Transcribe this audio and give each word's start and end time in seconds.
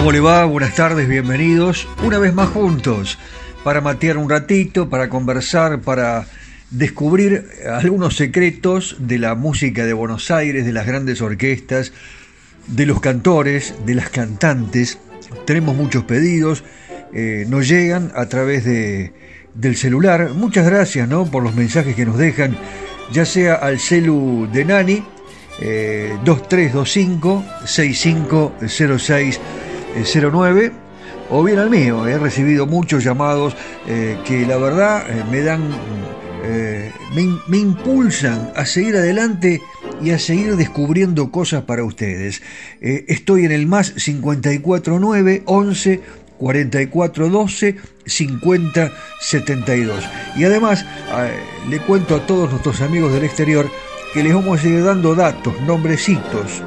¿Cómo 0.00 0.12
le 0.12 0.20
va? 0.20 0.46
Buenas 0.46 0.76
tardes, 0.76 1.06
bienvenidos. 1.06 1.86
Una 2.02 2.18
vez 2.18 2.32
más 2.32 2.48
juntos 2.48 3.18
para 3.62 3.82
matear 3.82 4.16
un 4.16 4.30
ratito, 4.30 4.88
para 4.88 5.10
conversar, 5.10 5.82
para 5.82 6.26
descubrir 6.70 7.46
algunos 7.70 8.16
secretos 8.16 8.96
de 8.98 9.18
la 9.18 9.34
música 9.34 9.84
de 9.84 9.92
Buenos 9.92 10.30
Aires, 10.30 10.64
de 10.64 10.72
las 10.72 10.86
grandes 10.86 11.20
orquestas, 11.20 11.92
de 12.66 12.86
los 12.86 13.02
cantores, 13.02 13.74
de 13.84 13.94
las 13.94 14.08
cantantes. 14.08 14.98
Tenemos 15.44 15.76
muchos 15.76 16.04
pedidos, 16.04 16.64
eh, 17.12 17.44
nos 17.46 17.68
llegan 17.68 18.10
a 18.14 18.24
través 18.24 18.64
de, 18.64 19.12
del 19.52 19.76
celular. 19.76 20.30
Muchas 20.30 20.64
gracias 20.64 21.06
¿no? 21.10 21.26
por 21.26 21.42
los 21.42 21.54
mensajes 21.54 21.94
que 21.94 22.06
nos 22.06 22.16
dejan, 22.16 22.56
ya 23.12 23.26
sea 23.26 23.52
al 23.56 23.78
celu 23.78 24.48
de 24.50 24.64
Nani, 24.64 25.04
eh, 25.60 26.16
2325 26.24 27.44
6506 27.66 29.40
09 29.94 30.72
o 31.30 31.42
bien 31.44 31.58
al 31.58 31.70
mío. 31.70 32.06
He 32.06 32.18
recibido 32.18 32.66
muchos 32.66 33.04
llamados 33.04 33.56
eh, 33.86 34.18
que 34.24 34.46
la 34.46 34.56
verdad 34.56 35.04
eh, 35.08 35.24
me 35.30 35.40
dan, 35.42 35.62
eh, 36.44 36.92
me, 37.14 37.58
impulsan 37.58 38.52
a 38.56 38.66
seguir 38.66 38.96
adelante 38.96 39.62
y 40.02 40.10
a 40.10 40.18
seguir 40.18 40.56
descubriendo 40.56 41.30
cosas 41.30 41.62
para 41.62 41.84
ustedes. 41.84 42.42
estoy 42.80 43.44
en 43.44 43.52
el 43.52 43.66
más 43.66 43.90
549 43.92 45.42
11 45.44 46.00
44 46.38 47.28
12 47.28 47.76
50 48.06 48.92
72. 49.20 50.04
Y 50.36 50.44
además 50.44 50.86
le 51.68 51.78
cuento 51.80 52.16
a 52.16 52.26
todos 52.26 52.50
nuestros 52.50 52.80
amigos 52.80 53.12
del 53.12 53.24
exterior 53.24 53.70
que 54.14 54.22
les 54.22 54.34
vamos 54.34 54.64
a 54.64 54.68
ir 54.68 54.82
dando 54.82 55.14
datos, 55.14 55.60
nombrecitos 55.60 56.62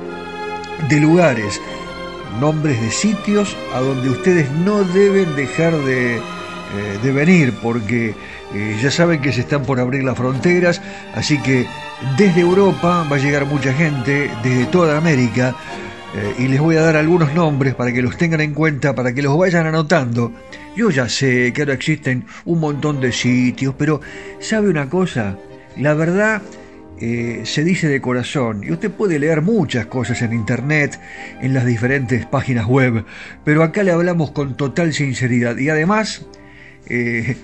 de 0.90 1.00
lugares, 1.00 1.59
nombres 2.40 2.80
de 2.82 2.92
sitios 2.92 3.56
a 3.74 3.80
donde 3.80 4.10
ustedes 4.10 4.50
no 4.52 4.84
deben 4.84 5.36
dejar 5.36 5.76
de, 5.78 6.18
eh, 6.18 6.22
de 7.02 7.12
venir 7.12 7.54
porque 7.62 8.16
eh, 8.54 8.80
ya 8.82 8.92
saben 8.92 9.22
que 9.22 9.32
se 9.32 9.42
están 9.42 9.64
por 9.64 9.80
abrir 9.80 10.04
las 10.04 10.18
fronteras, 10.18 10.82
así 11.16 11.38
que 11.40 11.66
desde 12.18 12.42
Europa 12.42 13.08
va 13.12 13.16
a 13.16 13.20
llegar 13.20 13.46
mucha 13.46 13.74
gente, 13.74 14.30
desde 14.44 14.66
toda 14.66 14.98
América, 14.98 15.56
eh, 16.16 16.36
y 16.38 16.48
les 16.48 16.60
voy 16.60 16.76
a 16.76 16.82
dar 16.82 16.96
algunos 16.96 17.34
nombres 17.34 17.74
para 17.74 17.92
que 17.92 18.02
los 18.02 18.18
tengan 18.18 18.42
en 18.42 18.54
cuenta, 18.54 18.94
para 18.94 19.14
que 19.14 19.24
los 19.24 19.36
vayan 19.38 19.66
anotando. 19.66 20.32
Yo 20.76 20.92
ya 20.92 21.10
sé 21.10 21.52
que 21.54 21.62
ahora 21.62 21.74
existen 21.74 22.26
un 22.46 22.60
montón 22.60 23.02
de 23.02 23.12
sitios, 23.12 23.74
pero 23.78 24.02
¿sabe 24.40 24.70
una 24.70 24.88
cosa? 24.90 25.38
La 25.78 25.96
verdad 25.96 26.42
eh, 27.00 27.42
se 27.46 27.64
dice 27.64 27.88
de 27.88 28.02
corazón 28.02 28.64
y 28.64 28.72
usted 28.72 28.92
puede 28.92 29.20
leer 29.20 29.42
muchas 29.42 29.88
cosas 29.88 30.22
en 30.22 30.34
internet, 30.34 31.00
en 31.42 31.54
las 31.54 31.66
diferentes 31.66 32.26
páginas 32.26 32.66
web, 32.66 33.06
pero 33.44 33.64
acá 33.64 33.84
le 33.84 33.92
hablamos 33.92 34.31
con 34.31 34.56
total 34.56 34.94
sinceridad 34.94 35.58
y 35.58 35.70
además 35.70 36.26
eh, 36.88 37.36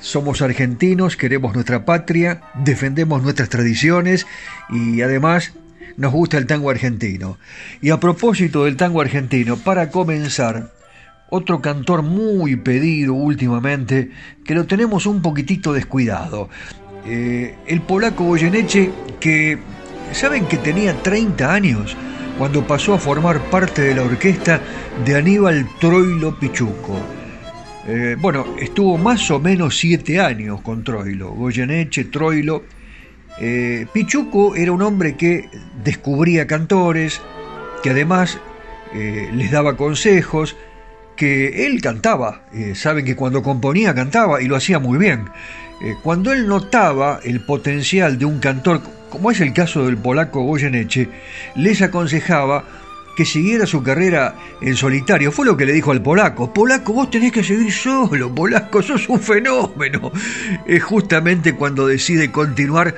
somos 0.00 0.42
argentinos, 0.42 1.16
queremos 1.16 1.54
nuestra 1.54 1.84
patria, 1.84 2.42
defendemos 2.54 3.22
nuestras 3.22 3.48
tradiciones 3.48 4.26
y 4.70 5.02
además 5.02 5.52
nos 5.96 6.12
gusta 6.12 6.38
el 6.38 6.46
tango 6.46 6.70
argentino. 6.70 7.38
Y 7.80 7.90
a 7.90 8.00
propósito 8.00 8.64
del 8.64 8.76
tango 8.76 9.00
argentino, 9.00 9.56
para 9.56 9.90
comenzar, 9.90 10.72
otro 11.30 11.60
cantor 11.60 12.02
muy 12.02 12.56
pedido 12.56 13.14
últimamente, 13.14 14.10
que 14.44 14.54
lo 14.54 14.66
tenemos 14.66 15.06
un 15.06 15.22
poquitito 15.22 15.72
descuidado. 15.72 16.48
Eh, 17.06 17.54
el 17.66 17.80
polaco 17.80 18.24
Goyeneche, 18.24 18.90
que 19.18 19.58
saben 20.12 20.46
que 20.46 20.58
tenía 20.58 20.94
30 21.02 21.52
años 21.52 21.96
cuando 22.38 22.66
pasó 22.66 22.94
a 22.94 22.98
formar 22.98 23.40
parte 23.50 23.82
de 23.82 23.94
la 23.94 24.02
orquesta 24.02 24.60
de 25.04 25.16
Aníbal 25.16 25.66
Troilo 25.80 26.38
Pichuco. 26.38 26.98
Eh, 27.86 28.16
bueno, 28.18 28.54
estuvo 28.58 28.98
más 28.98 29.30
o 29.30 29.40
menos 29.40 29.78
siete 29.78 30.20
años 30.20 30.60
con 30.60 30.84
Troilo, 30.84 31.30
Goyeneche, 31.32 32.04
Troilo. 32.04 32.64
Eh, 33.40 33.86
Pichuco 33.92 34.54
era 34.54 34.72
un 34.72 34.82
hombre 34.82 35.16
que 35.16 35.48
descubría 35.82 36.46
cantores, 36.46 37.20
que 37.82 37.90
además 37.90 38.38
les 38.92 39.52
daba 39.52 39.76
consejos, 39.76 40.56
que 41.16 41.66
él 41.66 41.80
cantaba. 41.80 42.42
saben 42.74 43.04
que 43.04 43.14
cuando 43.14 43.40
componía 43.40 43.94
cantaba 43.94 44.42
y 44.42 44.48
lo 44.48 44.56
hacía 44.56 44.80
muy 44.80 44.98
bien. 44.98 45.28
Eh, 45.82 45.96
cuando 46.02 46.32
él 46.32 46.46
notaba 46.46 47.20
el 47.24 47.40
potencial 47.40 48.18
de 48.18 48.26
un 48.26 48.38
cantor, 48.38 48.82
como 49.08 49.30
es 49.30 49.40
el 49.40 49.52
caso 49.52 49.86
del 49.86 49.96
polaco 49.96 50.42
Goyeneche, 50.42 51.08
les 51.56 51.80
aconsejaba 51.82 52.64
que 53.16 53.24
siguiera 53.24 53.66
su 53.66 53.82
carrera 53.82 54.34
en 54.60 54.76
solitario. 54.76 55.32
Fue 55.32 55.44
lo 55.46 55.56
que 55.56 55.66
le 55.66 55.72
dijo 55.72 55.90
al 55.90 56.02
polaco. 56.02 56.52
Polaco, 56.52 56.92
vos 56.92 57.10
tenés 57.10 57.32
que 57.32 57.42
seguir 57.42 57.72
solo, 57.72 58.34
polaco, 58.34 58.82
sos 58.82 59.08
un 59.08 59.20
fenómeno. 59.20 60.12
Es 60.66 60.82
justamente 60.82 61.54
cuando 61.54 61.86
decide 61.86 62.30
continuar 62.30 62.94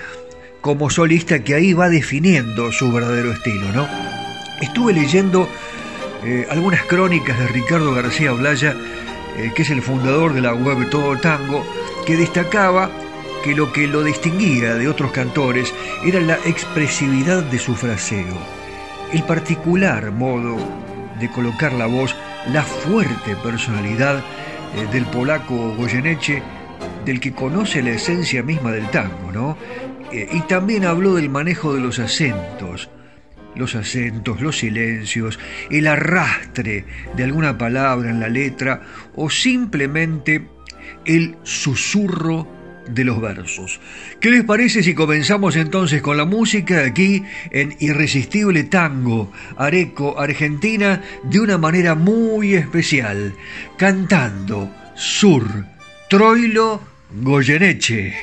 como 0.60 0.91
solista 0.91 1.43
que 1.43 1.54
ahí 1.54 1.72
va 1.72 1.88
definiendo 1.88 2.70
su 2.70 2.93
verdadero 2.93 3.32
estilo, 3.32 3.72
¿no? 3.72 3.88
Estuve 4.60 4.93
leyendo 4.93 5.49
eh, 6.25 6.46
algunas 6.50 6.85
crónicas 6.85 7.37
de 7.38 7.49
Ricardo 7.49 7.93
García 7.93 8.31
Blaya, 8.32 8.76
eh, 9.37 9.50
que 9.56 9.62
es 9.62 9.70
el 9.70 9.82
fundador 9.82 10.35
de 10.35 10.40
la 10.40 10.55
web 10.55 10.88
Todo 10.88 11.19
Tango, 11.19 11.67
que 12.06 12.16
destacaba 12.16 12.90
que 13.43 13.54
lo 13.54 13.72
que 13.72 13.87
lo 13.87 14.02
distinguía 14.04 14.75
de 14.75 14.88
otros 14.88 15.12
cantores 15.12 15.75
era 16.04 16.20
la 16.20 16.37
expresividad 16.44 17.43
de 17.43 17.58
su 17.58 17.75
fraseo, 17.75 18.38
el 19.12 19.22
particular 19.25 20.12
modo 20.12 20.56
de 21.19 21.31
colocar 21.31 21.72
la 21.72 21.87
voz, 21.87 22.14
la 22.52 22.62
fuerte 22.62 23.37
personalidad 23.37 24.22
eh, 24.75 24.87
del 24.93 25.04
polaco 25.06 25.75
Goyeneche, 25.76 26.43
del 27.04 27.20
que 27.20 27.32
conoce 27.32 27.82
la 27.82 27.90
esencia 27.90 28.43
misma 28.43 28.72
del 28.72 28.88
tango, 28.90 29.32
¿no? 29.32 29.56
Eh, 30.12 30.28
y 30.32 30.40
también 30.43 30.84
habló 30.84 31.14
del 31.14 31.31
manejo 31.31 31.75
de 31.75 31.81
los 31.81 31.99
acentos, 31.99 32.90
los 33.54 33.75
acentos, 33.75 34.40
los 34.40 34.58
silencios, 34.58 35.38
el 35.70 35.87
arrastre 35.87 36.84
de 37.16 37.25
alguna 37.25 37.58
palabra 37.58 38.10
en 38.10 38.20
la 38.20 38.28
letra 38.28 38.82
o 39.14 39.31
simplemente 39.31 40.46
el 41.04 41.37
susurro 41.43 42.46
de 42.88 43.04
los 43.04 43.20
versos. 43.20 43.81
¿Qué 44.20 44.31
les 44.31 44.44
parece 44.44 44.82
si 44.82 44.94
comenzamos 44.94 45.56
entonces 45.56 46.02
con 46.02 46.16
la 46.16 46.25
música 46.25 46.84
aquí 46.84 47.22
en 47.50 47.76
Irresistible 47.81 48.64
Tango, 48.64 49.32
Areco, 49.56 50.19
Argentina, 50.19 51.02
de 51.25 51.40
una 51.40 51.58
manera 51.58 51.94
muy 51.94 52.54
especial, 52.54 53.34
cantando 53.76 54.70
Sur, 54.94 55.44
Troilo, 56.08 56.81
Goyeneche. 57.20 58.14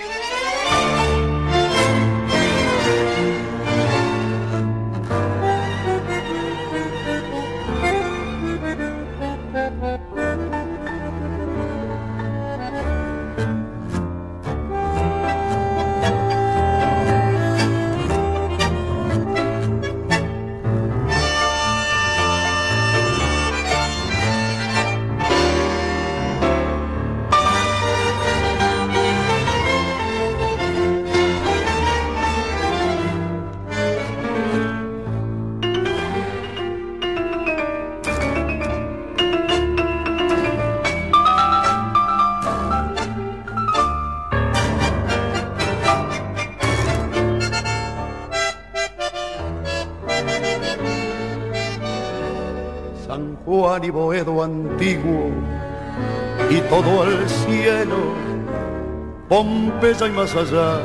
Pompeya 59.29 60.07
y 60.07 60.11
más 60.11 60.35
allá 60.35 60.81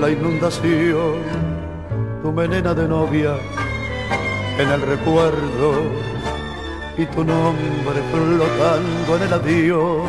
la 0.00 0.10
inundación, 0.10 1.22
tu 2.22 2.32
melena 2.32 2.74
de 2.74 2.88
novia 2.88 3.36
en 4.58 4.68
el 4.68 4.82
recuerdo 4.82 5.74
y 6.98 7.06
tu 7.06 7.24
nombre 7.24 8.02
flotando 8.10 9.16
en 9.16 9.22
el 9.22 9.32
adiós. 9.32 10.08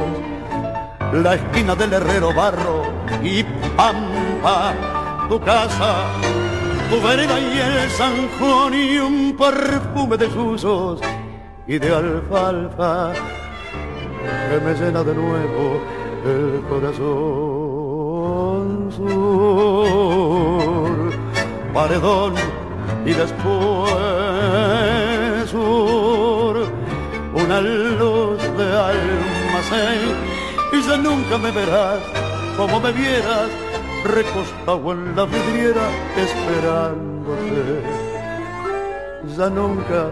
La 1.14 1.36
esquina 1.36 1.76
del 1.76 1.94
herrero 1.94 2.34
barro 2.34 2.84
y 3.24 3.44
pampa, 3.78 4.74
tu 5.30 5.40
casa, 5.42 6.08
tu 6.90 7.00
vereda 7.08 7.40
y 7.40 7.60
el 7.60 8.30
Juan 8.40 8.74
y 8.74 8.98
un 8.98 9.38
perfume 9.38 10.18
de 10.18 10.30
susos 10.32 11.00
y 11.68 11.80
de 11.80 11.94
alfalfa 11.94 13.14
que 14.50 14.60
me 14.66 14.74
llena 14.76 15.04
de 15.04 15.16
nuevo 15.16 15.82
el 16.26 16.62
corazón 16.70 17.02
sur, 18.92 20.10
paredón 21.74 22.34
y 23.06 23.14
después 23.14 23.90
sur, 25.50 26.68
una 27.34 27.62
luz 27.62 28.42
de 28.58 28.78
almacén 28.90 30.10
y 30.72 30.82
ya 30.82 30.98
nunca 30.98 31.38
me 31.38 31.52
verás 31.52 32.00
como 32.58 32.80
me 32.80 32.92
vieras 32.92 33.50
recostado 34.04 34.92
en 34.92 35.16
la 35.16 35.26
vidriera 35.26 35.90
esperándote. 36.16 37.82
Ya 39.36 39.50
nunca 39.50 40.12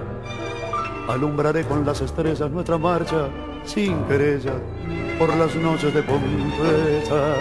alumbraré 1.07 1.63
con 1.65 1.85
las 1.85 2.01
estrellas 2.01 2.49
nuestra 2.51 2.77
marcha 2.77 3.27
sin 3.63 4.03
querella 4.05 4.53
por 5.17 5.35
las 5.35 5.55
noches 5.55 5.93
de 5.93 6.01
Pompeya, 6.03 7.35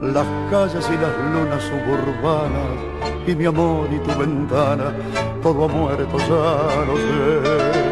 las 0.00 0.26
calles 0.50 0.88
y 0.88 0.96
las 0.96 1.16
lunas 1.32 1.62
suburbanas, 1.62 3.26
y 3.26 3.34
mi 3.34 3.44
amor 3.44 3.88
y 3.92 3.98
tu 3.98 4.18
ventana, 4.18 4.94
todo 5.42 5.64
ha 5.64 5.68
muerto, 5.68 6.18
ya 6.18 6.84
lo 6.86 6.96
sé. 6.96 7.91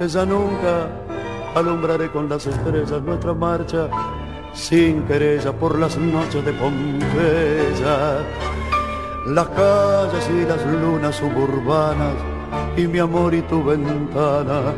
ella 0.00 0.24
nunca 0.24 0.88
alumbraré 1.54 2.10
con 2.10 2.26
las 2.28 2.46
estrellas 2.46 3.02
nuestra 3.02 3.34
marcha 3.34 3.88
sin 4.54 5.02
querella 5.02 5.52
por 5.52 5.78
las 5.78 5.98
noches 5.98 6.42
de 6.44 6.52
Pompeya. 6.54 8.24
Las 9.26 9.48
calles 9.48 10.30
y 10.30 10.46
las 10.46 10.64
lunas 10.66 11.16
suburbanas 11.16 12.14
y 12.76 12.86
mi 12.86 12.98
amor 12.98 13.34
y 13.34 13.42
tu 13.42 13.62
ventana, 13.62 14.72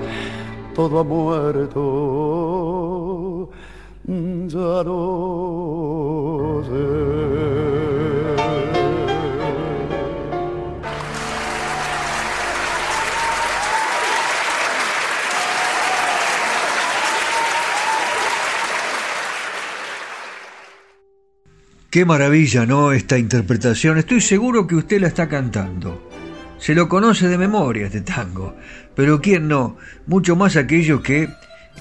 todo 0.74 0.98
ha 0.98 1.04
muerto, 1.04 1.78
ya 4.04 4.82
no. 4.84 6.62
Qué 21.92 22.06
maravilla, 22.06 22.64
¿no? 22.64 22.92
Esta 22.92 23.18
interpretación. 23.18 23.98
Estoy 23.98 24.22
seguro 24.22 24.66
que 24.66 24.76
usted 24.76 24.98
la 24.98 25.08
está 25.08 25.28
cantando. 25.28 26.08
Se 26.56 26.74
lo 26.74 26.88
conoce 26.88 27.28
de 27.28 27.36
memoria 27.36 27.84
este 27.84 28.00
tango. 28.00 28.56
Pero 28.94 29.20
¿quién 29.20 29.46
no? 29.46 29.76
Mucho 30.06 30.34
más 30.34 30.56
aquellos 30.56 31.02
que 31.02 31.28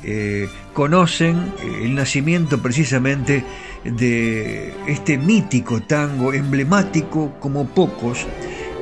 eh, 0.03 0.49
conocen 0.73 1.37
eh, 1.37 1.83
el 1.83 1.95
nacimiento 1.95 2.61
precisamente 2.61 3.45
de 3.85 4.73
este 4.85 5.17
mítico 5.17 5.81
tango, 5.83 6.33
emblemático 6.33 7.37
como 7.39 7.69
pocos, 7.69 8.27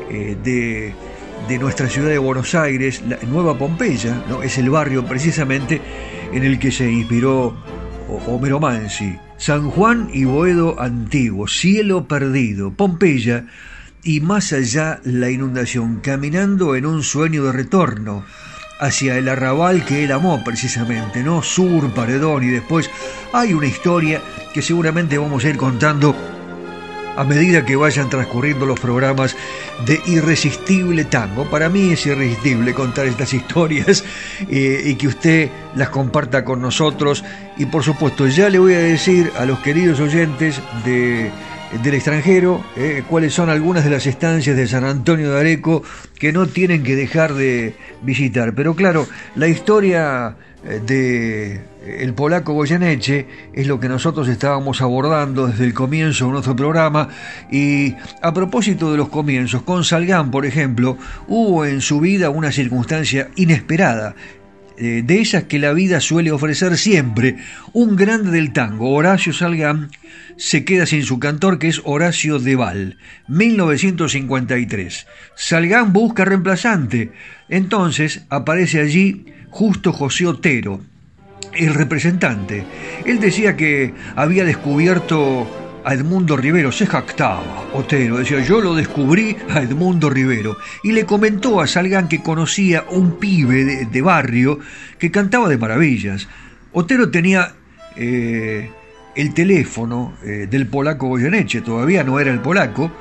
eh, 0.10 0.36
de, 0.44 0.96
de, 1.48 1.60
nuestra 1.60 1.88
ciudad 1.88 2.10
de 2.10 2.18
Buenos 2.18 2.56
Aires, 2.56 3.04
la 3.08 3.20
Nueva 3.28 3.56
Pompeya, 3.56 4.20
¿no? 4.28 4.42
es 4.42 4.58
el 4.58 4.72
barrio 4.72 5.06
precisamente 5.06 5.80
en 6.34 6.44
el 6.44 6.58
que 6.58 6.72
se 6.72 6.90
inspiró 6.90 7.56
Homero 8.26 8.60
Mansi. 8.60 9.29
San 9.40 9.72
Juan 9.72 10.10
y 10.14 10.26
Boedo 10.26 10.82
antiguo, 10.82 11.48
cielo 11.48 12.10
perdido, 12.10 12.74
Pompeya 12.74 13.46
y 14.04 14.20
más 14.20 14.52
allá 14.52 15.00
la 15.06 15.30
inundación, 15.30 16.02
caminando 16.02 16.76
en 16.76 16.86
un 16.86 17.04
sueño 17.04 17.46
de 17.46 17.54
retorno. 17.54 18.26
hacia 18.82 19.18
el 19.18 19.28
arrabal 19.28 19.84
que 19.84 20.06
él 20.06 20.12
amó 20.14 20.42
precisamente, 20.44 21.22
¿no? 21.22 21.44
Sur, 21.44 21.94
Paredón 21.94 22.44
y 22.44 22.48
después 22.48 22.90
hay 23.34 23.54
una 23.54 23.68
historia 23.68 24.22
que 24.54 24.62
seguramente 24.62 25.18
vamos 25.18 25.44
a 25.44 25.50
ir 25.50 25.58
contando 25.58 26.16
a 27.16 27.24
medida 27.24 27.66
que 27.66 27.76
vayan 27.76 28.10
transcurriendo 28.10 28.66
los 28.66 28.80
programas 28.80 29.36
de 29.86 30.02
Irresistible 30.08 31.06
Tango. 31.06 31.50
Para 31.50 31.70
mí 31.70 31.92
es 31.92 32.06
irresistible 32.06 32.74
contar 32.74 33.06
estas 33.06 33.34
historias 33.40 34.04
eh, 34.50 34.84
y 34.86 34.96
que 34.96 35.08
usted 35.08 35.50
las 35.76 35.90
comparta 35.90 36.46
con 36.46 36.62
nosotros. 36.62 37.24
Y 37.58 37.66
por 37.66 37.84
supuesto, 37.84 38.28
ya 38.28 38.50
le 38.50 38.60
voy 38.60 38.74
a 38.74 38.80
decir 38.80 39.32
a 39.38 39.46
los 39.46 39.60
queridos 39.60 40.00
oyentes 40.00 40.62
de 40.86 41.32
del 41.84 41.94
extranjero, 41.94 42.64
eh, 42.76 43.04
cuáles 43.08 43.34
son 43.34 43.50
algunas 43.50 43.84
de 43.84 43.92
las 43.92 44.08
estancias 44.08 44.58
de 44.58 44.68
San 44.68 44.84
Antonio 44.84 45.32
de 45.32 45.40
Areco 45.40 45.84
que 46.18 46.34
no 46.34 46.48
tienen 46.48 46.84
que 46.84 46.96
dejar 46.96 47.34
de 47.34 47.76
visitar. 48.02 48.54
Pero 48.56 48.76
claro, 48.76 49.08
la 49.36 49.48
historia 49.48 50.36
de 50.64 51.56
eh, 51.56 51.62
el 52.00 52.14
polaco 52.14 52.54
Goyeneche 52.54 53.26
es 53.54 53.68
lo 53.68 53.80
que 53.80 53.88
nosotros 53.88 54.28
estábamos 54.28 54.82
abordando 54.82 55.48
desde 55.48 55.66
el 55.66 55.74
comienzo 55.74 56.26
de 56.26 56.32
nuestro 56.34 56.56
programa 56.56 57.10
y 57.52 57.96
a 58.22 58.34
propósito 58.34 58.92
de 58.92 58.98
los 58.98 59.10
comienzos, 59.10 59.62
con 59.64 59.84
Salgán, 59.84 60.32
por 60.32 60.46
ejemplo, 60.46 60.98
hubo 61.28 61.66
en 61.66 61.82
su 61.82 62.00
vida 62.00 62.30
una 62.30 62.52
circunstancia 62.52 63.30
inesperada 63.36 64.16
de 64.78 65.20
esas 65.20 65.44
que 65.44 65.60
la 65.60 65.74
vida 65.74 66.00
suele 66.00 66.32
ofrecer 66.32 66.78
siempre. 66.78 67.36
Un 67.74 67.98
grande 67.98 68.32
del 68.32 68.54
tango, 68.54 68.92
Horacio 68.92 69.34
Salgán, 69.34 69.90
se 70.38 70.64
queda 70.64 70.86
sin 70.86 71.04
su 71.04 71.20
cantor 71.20 71.60
que 71.60 71.68
es 71.68 71.82
Horacio 71.84 72.40
Deval, 72.40 72.98
1953. 73.28 75.06
Salgán 75.36 75.92
busca 75.92 76.24
reemplazante. 76.24 77.12
Entonces 77.50 78.26
aparece 78.30 78.80
allí 78.80 79.26
justo 79.50 79.94
José 79.94 80.28
Otero, 80.28 80.82
el 81.54 81.74
representante. 81.74 82.64
Él 83.06 83.20
decía 83.20 83.56
que 83.56 83.94
había 84.16 84.46
descubierto 84.46 85.48
a 85.84 85.94
Edmundo 85.94 86.36
Rivero, 86.36 86.72
se 86.72 86.86
jactaba 86.86 87.68
Otero, 87.74 88.18
decía 88.18 88.42
yo 88.42 88.62
lo 88.62 88.76
descubrí 88.76 89.36
a 89.50 89.62
Edmundo 89.62 90.10
Rivero 90.10 90.58
y 90.84 90.92
le 90.92 91.06
comentó 91.06 91.62
a 91.62 91.68
Salgán 91.68 92.08
que 92.08 92.22
conocía 92.22 92.86
un 92.90 93.18
pibe 93.18 93.86
de, 93.86 94.02
barrio 94.02 94.60
que 94.98 95.12
cantaba 95.12 95.48
de 95.48 95.58
maravillas. 95.58 96.28
Otero 96.74 97.10
tenía 97.10 97.54
eh, 97.96 98.70
el 99.16 99.34
teléfono 99.34 100.14
eh, 100.24 100.48
del 100.50 100.68
polaco 100.68 101.08
Goyeneche, 101.08 101.62
todavía 101.62 102.04
no 102.04 102.20
era 102.20 102.32
el 102.32 102.40
polaco, 102.40 102.92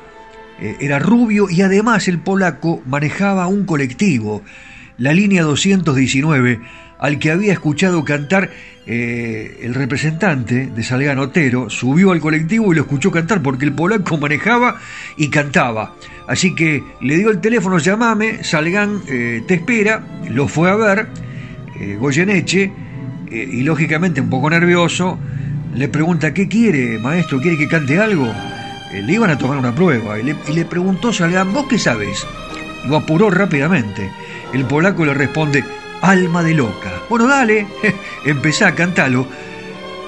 eh, 0.61 0.77
era 0.81 0.99
rubio 0.99 1.49
y 1.51 1.63
además 1.63 2.09
el 2.09 2.19
polaco 2.19 2.83
manejaba 2.87 3.47
un 3.47 3.65
colectivo, 3.65 4.43
la 4.99 5.13
línea 5.13 5.43
219, 5.43 6.61
al 6.99 7.19
que 7.19 7.31
había 7.31 7.53
escuchado 7.53 8.05
cantar 8.05 8.51
eh, 8.87 9.61
el 9.63 9.75
representante 9.75 10.67
de 10.67 10.83
Salgán 10.83 11.19
Otero, 11.19 11.71
subió 11.71 12.13
al 12.13 12.21
colectivo 12.21 12.73
y 12.73 12.77
lo 12.77 12.83
escuchó 12.83 13.11
cantar 13.11 13.43
porque 13.43 13.65
el 13.65 13.73
polaco 13.73 14.19
manejaba 14.19 14.81
y 15.17 15.29
cantaba. 15.29 15.95
Así 16.27 16.55
que 16.55 16.83
le 17.01 17.17
dio 17.17 17.31
el 17.31 17.41
teléfono, 17.41 17.79
llamame, 17.79 18.45
Salgán 18.45 19.01
te 19.07 19.55
espera, 19.55 20.05
lo 20.29 20.47
fue 20.47 20.71
a 20.71 20.77
ver, 20.77 21.07
Goyeneche, 21.99 22.71
y 23.31 23.63
lógicamente 23.63 24.21
un 24.21 24.29
poco 24.29 24.51
nervioso, 24.51 25.19
le 25.75 25.89
pregunta, 25.89 26.35
¿qué 26.35 26.49
quiere, 26.49 26.99
maestro? 26.99 27.41
¿Quiere 27.41 27.57
que 27.57 27.69
cante 27.69 27.99
algo? 27.99 28.27
Eh, 28.93 29.03
le 29.03 29.13
iban 29.13 29.31
a 29.31 29.39
tomar 29.39 29.59
una 29.59 29.75
prueba 29.75 30.19
y 30.19 30.25
le, 30.25 30.65
preguntó 30.65 31.13
Salgán, 31.13 31.53
¿vos 31.53 31.67
qué 31.69 31.79
sabes? 31.79 32.27
Lo 32.87 32.97
apuró 32.97 33.31
rápidamente. 33.31 34.11
El 34.53 34.65
polaco 34.65 35.05
le 35.05 35.15
responde, 35.15 35.65
alma 36.01 36.43
de 36.43 36.55
loca. 36.55 36.91
Bueno, 37.09 37.27
dale, 37.27 37.67
empezá 38.25 38.69
a 38.69 38.75
cantarlo. 38.75 39.27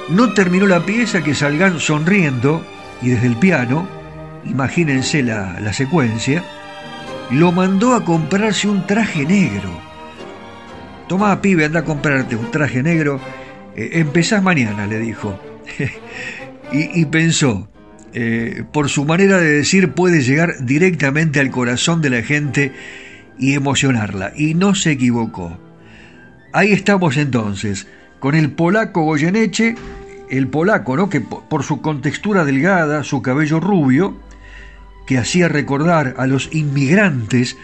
No 0.08 0.32
terminó 0.32 0.66
la 0.66 0.84
pieza 0.84 1.22
que 1.22 1.34
Salgán 1.34 1.78
sonriendo 1.78 2.64
y 3.02 3.10
desde 3.10 3.26
el 3.26 3.36
piano, 3.36 3.88
imagínense 4.44 5.22
la, 5.22 5.60
la 5.60 5.72
secuencia, 5.72 6.42
lo 7.30 7.52
mandó 7.52 7.94
a 7.94 8.04
comprarse 8.04 8.68
un 8.68 8.86
traje 8.86 9.24
negro. 9.24 9.70
Tomá, 11.08 11.40
pibe, 11.40 11.64
anda 11.64 11.80
a 11.80 11.84
comprarte 11.84 12.36
un 12.36 12.50
traje 12.50 12.82
negro. 12.82 13.20
Eh, 13.76 13.90
empezás 13.94 14.42
mañana, 14.42 14.86
le 14.86 14.98
dijo. 14.98 15.40
y, 16.72 17.04
pensó, 17.06 17.68
eh, 18.12 18.64
por 18.72 18.88
su 18.88 19.04
manera 19.04 19.38
de 19.38 19.50
decir 19.50 19.92
puede 19.92 20.22
llegar 20.22 20.64
directamente 20.64 21.40
al 21.40 21.50
corazón 21.50 22.00
de 22.00 22.10
la 22.10 22.22
gente 22.22 22.72
y 23.40 23.54
emocionarla. 23.54 24.32
Y 24.36 24.54
no 24.54 24.74
se 24.76 24.92
equivocó. 24.92 25.58
Ahí 26.52 26.72
estamos 26.72 27.16
entonces, 27.16 27.88
con 28.20 28.34
el 28.34 28.52
polaco 28.52 29.02
Goyeneche, 29.02 29.74
el 30.28 30.46
polaco, 30.48 30.96
¿no? 30.96 31.08
Que 31.08 31.20
por 31.20 31.64
su 31.64 31.80
contextura 31.80 32.44
delgada, 32.44 33.02
su 33.02 33.22
cabello 33.22 33.58
rubio, 33.58 34.20
que 35.06 35.18
hacía 35.18 35.48
recordar 35.48 36.14
a 36.18 36.26
los 36.26 36.50
inmigrantes 36.52 37.56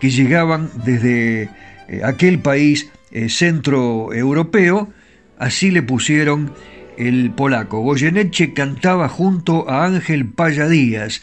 que 0.00 0.10
llegaban 0.10 0.70
desde 0.84 1.50
eh, 1.88 2.02
aquel 2.04 2.38
país 2.38 2.90
eh, 3.10 3.28
centro 3.28 4.12
europeo, 4.12 4.92
así 5.38 5.70
le 5.70 5.82
pusieron 5.82 6.52
el 6.96 7.30
polaco. 7.30 7.80
Goyeneche 7.80 8.52
cantaba 8.52 9.08
junto 9.08 9.68
a 9.68 9.84
Ángel 9.84 10.26
Paya 10.26 10.68
Díaz, 10.68 11.22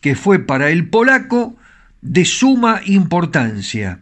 que 0.00 0.14
fue 0.14 0.38
para 0.38 0.70
el 0.70 0.88
polaco 0.88 1.56
de 2.06 2.24
suma 2.24 2.80
importancia, 2.86 4.00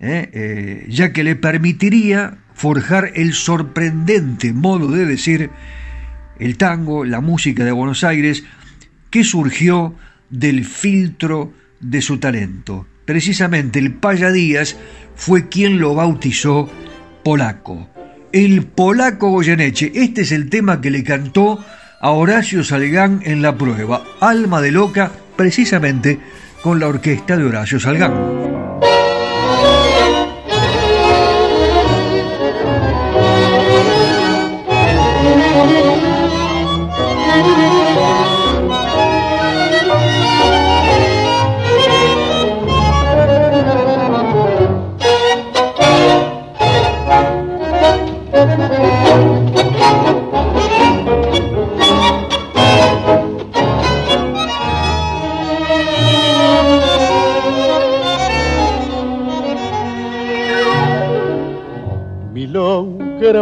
¿eh? 0.00 0.30
Eh, 0.32 0.86
ya 0.88 1.12
que 1.12 1.24
le 1.24 1.36
permitiría 1.36 2.38
forjar 2.54 3.12
el 3.14 3.32
sorprendente 3.32 4.52
modo 4.52 4.88
de 4.88 5.06
decir 5.06 5.50
el 6.38 6.56
tango, 6.56 7.04
la 7.04 7.20
música 7.20 7.64
de 7.64 7.72
Buenos 7.72 8.04
Aires, 8.04 8.44
que 9.10 9.24
surgió 9.24 9.94
del 10.30 10.64
filtro 10.64 11.52
de 11.80 12.02
su 12.02 12.18
talento. 12.18 12.86
Precisamente 13.04 13.78
el 13.78 13.94
Paya 13.94 14.30
Díaz 14.30 14.76
fue 15.14 15.48
quien 15.48 15.78
lo 15.78 15.94
bautizó 15.94 16.70
polaco 17.22 17.92
el 18.32 18.64
polaco 18.64 19.30
Goyeneche. 19.30 19.92
Este 19.94 20.22
es 20.22 20.32
el 20.32 20.48
tema 20.48 20.80
que 20.80 20.90
le 20.90 21.04
cantó 21.04 21.64
a 22.00 22.10
Horacio 22.10 22.64
Salgán 22.64 23.20
en 23.24 23.42
la 23.42 23.56
prueba, 23.56 24.04
Alma 24.20 24.60
de 24.60 24.72
Loca, 24.72 25.12
precisamente 25.36 26.18
con 26.62 26.78
la 26.78 26.86
orquesta 26.86 27.36
de 27.36 27.44
Horacio 27.44 27.80
Salgán. 27.80 28.42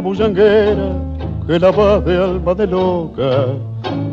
Bullanguera 0.02 1.10
que 1.46 1.58
la 1.58 2.00
de 2.00 2.16
alma 2.16 2.54
de 2.54 2.66
loca, 2.66 3.46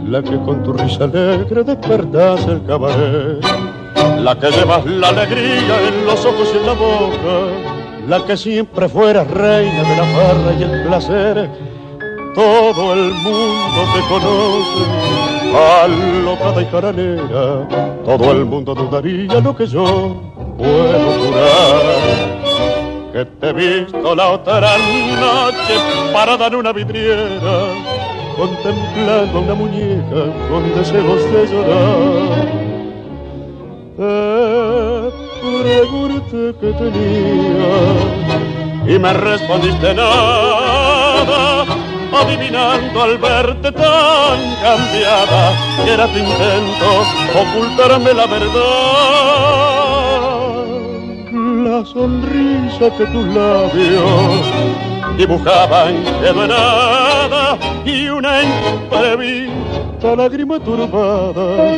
la 0.10 0.24
que 0.24 0.38
con 0.38 0.64
tu 0.64 0.74
risa 0.74 1.04
alegre 1.04 1.64
despertas 1.64 2.48
el 2.48 2.66
cabaret, 2.66 3.46
la 4.20 4.38
que 4.40 4.50
llevas 4.50 4.86
la 4.86 5.10
alegría 5.10 5.76
en 5.88 6.06
los 6.06 6.26
ojos 6.26 6.52
y 6.54 6.58
en 6.58 6.66
la 6.66 6.74
boca, 6.74 7.36
la 8.08 8.26
que 8.26 8.36
siempre 8.38 8.90
fuera 8.90 9.24
reina 9.24 9.84
de 9.84 9.98
la 9.98 10.04
farra 10.04 10.54
y 10.58 10.64
el 10.64 10.84
placer. 10.88 11.50
Todo 12.34 12.94
el 12.94 13.14
mundo 13.14 13.82
te 13.94 14.02
conoce, 14.10 14.84
alocada 15.84 16.62
y 16.62 16.66
caranera, 16.66 17.68
todo 18.06 18.32
el 18.32 18.46
mundo 18.46 18.76
dudaría 18.76 19.40
lo 19.42 19.56
que 19.56 19.66
yo 19.66 20.16
puedo 20.58 21.12
jurar 21.20 22.27
que 23.18 23.26
te 23.26 23.50
he 23.50 23.54
visto 23.54 24.14
la 24.14 24.28
otra 24.34 24.78
noche 24.78 25.76
parada 26.14 26.46
en 26.48 26.56
una 26.56 26.72
vidriera, 26.72 27.74
contemplando 28.36 29.40
una 29.40 29.56
muñeca 29.56 30.32
con 30.48 30.76
deseos 30.76 31.24
de 31.32 31.48
llorar. 31.48 32.46
Te 33.98 35.10
pregunté 35.64 36.54
que 36.62 36.70
tenía 36.74 37.80
y 38.86 39.00
me 39.00 39.14
respondiste 39.14 39.96
nada, 39.96 41.66
adivinando 42.22 43.02
al 43.02 43.18
verte 43.18 43.72
tan 43.72 44.40
cambiada 44.62 45.54
que 45.84 45.92
era 45.92 46.06
tu 46.06 46.20
intento 46.20 47.04
ocultarme 47.34 48.14
la 48.14 48.28
verdad 48.28 49.77
la 51.68 51.84
sonrisa 51.84 52.90
que 52.98 53.06
tus 53.08 53.26
labios 53.28 54.42
dibujaban 55.18 55.96
quedó 56.22 56.48
nada 56.48 57.58
y 57.86 58.08
una 58.08 58.44
imprevista 58.44 60.16
lágrima 60.16 60.60
turbada 60.60 61.76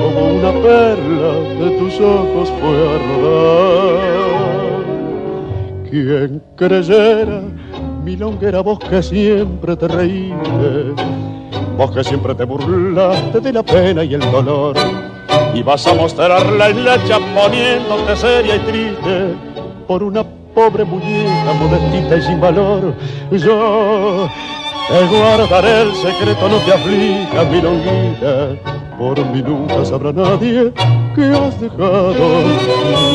como 0.00 0.20
una 0.36 0.52
perla 0.52 1.32
de 1.60 1.70
tus 1.78 2.00
ojos 2.00 2.50
fue 2.60 2.76
a 2.88 2.96
rodar. 3.08 4.20
Quien 5.90 6.42
creyera, 6.56 7.42
milonguera, 8.04 8.60
vos 8.62 8.78
que 8.78 9.02
siempre 9.02 9.76
te 9.76 9.88
reíste, 9.88 10.94
vos 11.76 11.90
que 11.90 12.04
siempre 12.04 12.34
te 12.34 12.44
burlaste 12.44 13.40
de 13.40 13.52
la 13.52 13.62
pena 13.62 14.02
y 14.02 14.14
el 14.14 14.20
dolor 14.32 14.76
y 15.54 15.62
vas 15.62 15.86
a 15.86 15.94
mostrarla 15.94 16.68
en 16.68 16.84
la 16.84 16.96
poniéndote 17.34 18.16
seria 18.16 18.56
y 18.56 18.58
triste 18.60 19.34
por 19.86 20.02
una 20.02 20.24
pobre 20.54 20.84
muñeca 20.84 21.52
modestita 21.58 22.16
y 22.16 22.22
sin 22.22 22.40
valor. 22.40 22.94
Yo 23.30 24.28
te 24.88 25.06
guardaré 25.06 25.82
el 25.82 25.94
secreto, 25.94 26.48
no 26.48 26.56
te 26.58 26.72
aflijas, 26.72 27.50
mi 27.50 27.60
longuita. 27.60 28.56
Por 28.98 29.24
mí 29.26 29.42
nunca 29.42 29.84
sabrá 29.84 30.12
nadie 30.12 30.72
que 31.14 31.24
has 31.24 31.60
dejado 31.60 32.12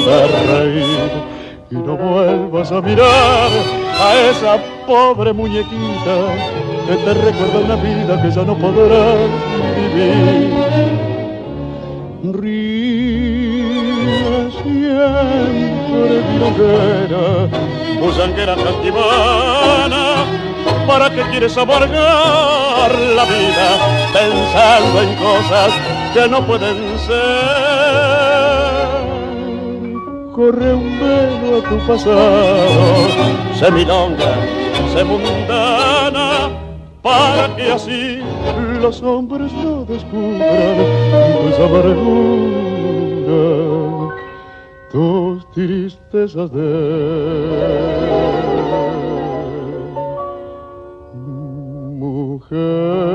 de 0.05 0.27
reír. 0.47 1.35
Y 1.71 1.75
no 1.75 1.97
vuelvas 1.97 2.71
a 2.71 2.81
mirar 2.81 3.49
a 3.99 4.15
esa 4.29 4.57
pobre 4.85 5.33
muñequita 5.33 6.15
que 6.87 6.95
te 6.95 7.13
recuerda 7.13 7.59
una 7.65 7.75
vida 7.75 8.21
que 8.21 8.31
ya 8.31 8.43
no 8.43 8.55
podrás 8.55 9.29
vivir 9.75 10.94
ríe 12.33 13.75
siempre 14.51 16.23
milonguera, 16.31 17.47
busanguera 17.99 18.55
cantimana, 18.55 20.25
¿para 20.87 21.09
qué 21.09 21.21
quieres 21.31 21.57
amargar 21.57 22.91
la 23.15 23.25
vida 23.25 23.67
pensando 24.13 25.01
en 25.01 25.15
cosas 25.15 25.73
que 26.13 26.27
no 26.29 26.45
pueden 26.45 26.99
ser? 26.99 27.85
Corre 30.33 30.73
un 30.73 30.99
velo 30.99 31.59
a 31.59 31.69
tu 31.69 31.77
pasado, 31.87 33.07
se 33.57 33.71
milonga, 33.71 34.35
se 34.93 35.03
mundana, 35.03 36.49
para 37.01 37.55
que 37.55 37.71
así 37.71 38.21
los 38.79 39.01
hombres 39.01 39.51
no 39.53 39.85
descubran 39.85 40.75
tus 41.41 41.59
amarguras, 41.59 41.95
tus 44.91 45.51
tristezas 45.51 46.51
de 46.51 48.25
mujer. 51.99 53.14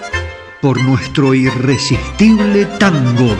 por 0.61 0.81
nuestro 0.83 1.33
irresistible 1.33 2.65
tango. 2.79 3.35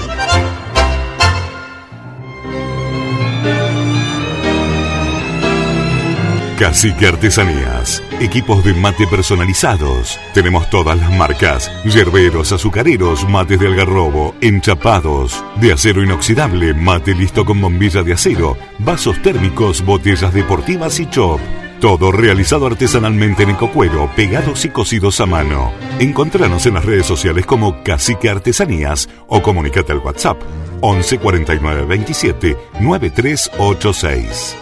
Cacique 6.57 7.07
Artesanías. 7.07 8.03
Equipos 8.19 8.63
de 8.63 8.73
mate 8.73 9.07
personalizados. 9.07 10.19
Tenemos 10.34 10.69
todas 10.69 10.97
las 10.99 11.12
marcas. 11.12 11.71
Yerberos, 11.84 12.51
azucareros, 12.51 13.27
mates 13.27 13.60
de 13.60 13.67
algarrobo, 13.67 14.36
enchapados. 14.41 15.43
De 15.55 15.73
acero 15.73 16.03
inoxidable, 16.03 16.73
mate 16.75 17.15
listo 17.15 17.45
con 17.45 17.62
bombilla 17.62 18.03
de 18.03 18.13
acero. 18.13 18.57
Vasos 18.77 19.19
térmicos, 19.21 19.84
botellas 19.84 20.34
deportivas 20.34 20.99
y 20.99 21.07
chop. 21.07 21.39
Todo 21.82 22.12
realizado 22.12 22.67
artesanalmente 22.67 23.41
en 23.41 23.50
ecocuero, 23.50 24.08
pegados 24.15 24.65
y 24.65 24.70
cosidos 24.70 25.20
a 25.20 25.26
mano. 25.26 25.72
Encontranos 26.00 26.67
en 26.67 26.76
las 26.76 26.86
redes 26.86 27.08
sociales 27.08 27.44
como 27.48 27.82
Cacique 27.82 28.30
Artesanías 28.30 29.10
o 29.28 29.41
comunícate 29.41 29.91
al 29.91 29.98
WhatsApp 29.98 30.38
11 30.82 31.17
49 31.17 31.86
27 31.88 32.56
9386. 32.82 34.58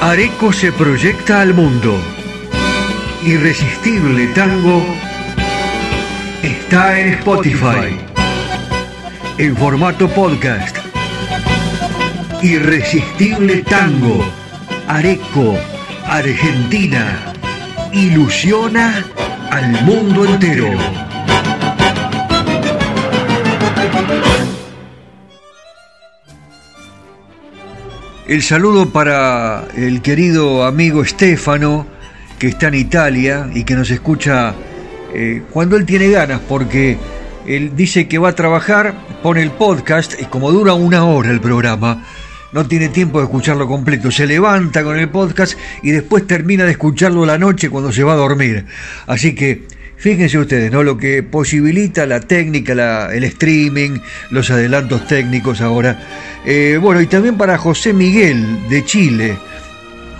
Areco 0.00 0.52
se 0.52 0.70
proyecta 0.70 1.40
al 1.40 1.52
mundo. 1.52 1.98
Irresistible 3.24 4.28
Tango 4.28 4.84
está 6.44 7.00
en 7.00 7.14
Spotify. 7.14 8.09
En 9.40 9.56
formato 9.56 10.06
podcast. 10.06 10.76
Irresistible 12.42 13.62
Tango. 13.62 14.22
Areco, 14.86 15.56
Argentina. 16.04 17.32
Ilusiona 17.90 19.02
al 19.50 19.82
mundo 19.86 20.26
entero. 20.26 20.66
El 28.28 28.42
saludo 28.42 28.90
para 28.90 29.64
el 29.74 30.02
querido 30.02 30.66
amigo 30.66 31.02
Stefano, 31.06 31.86
que 32.38 32.48
está 32.48 32.68
en 32.68 32.74
Italia 32.74 33.48
y 33.54 33.64
que 33.64 33.74
nos 33.74 33.90
escucha 33.90 34.54
eh, 35.14 35.44
cuando 35.50 35.78
él 35.78 35.86
tiene 35.86 36.10
ganas, 36.10 36.40
porque 36.46 36.98
él 37.56 37.72
dice 37.74 38.06
que 38.06 38.18
va 38.18 38.30
a 38.30 38.34
trabajar, 38.34 38.94
pone 39.22 39.42
el 39.42 39.50
podcast 39.50 40.20
y 40.20 40.24
como 40.26 40.52
dura 40.52 40.74
una 40.74 41.04
hora 41.04 41.30
el 41.30 41.40
programa, 41.40 42.04
no 42.52 42.66
tiene 42.66 42.88
tiempo 42.88 43.18
de 43.18 43.24
escucharlo 43.24 43.66
completo. 43.66 44.10
Se 44.10 44.26
levanta 44.26 44.82
con 44.82 44.98
el 44.98 45.08
podcast 45.08 45.58
y 45.82 45.90
después 45.90 46.26
termina 46.26 46.64
de 46.64 46.72
escucharlo 46.72 47.24
la 47.24 47.38
noche 47.38 47.70
cuando 47.70 47.92
se 47.92 48.02
va 48.02 48.12
a 48.12 48.16
dormir. 48.16 48.66
Así 49.06 49.34
que 49.34 49.62
fíjense 49.96 50.38
ustedes, 50.38 50.70
¿no? 50.72 50.82
Lo 50.82 50.96
que 50.96 51.22
posibilita 51.22 52.06
la 52.06 52.20
técnica, 52.20 53.08
el 53.12 53.24
streaming, 53.24 53.98
los 54.30 54.50
adelantos 54.50 55.06
técnicos 55.06 55.60
ahora. 55.60 55.98
Eh, 56.44 56.78
bueno, 56.80 57.00
y 57.00 57.06
también 57.06 57.36
para 57.36 57.58
José 57.58 57.92
Miguel 57.92 58.68
de 58.68 58.84
Chile. 58.84 59.36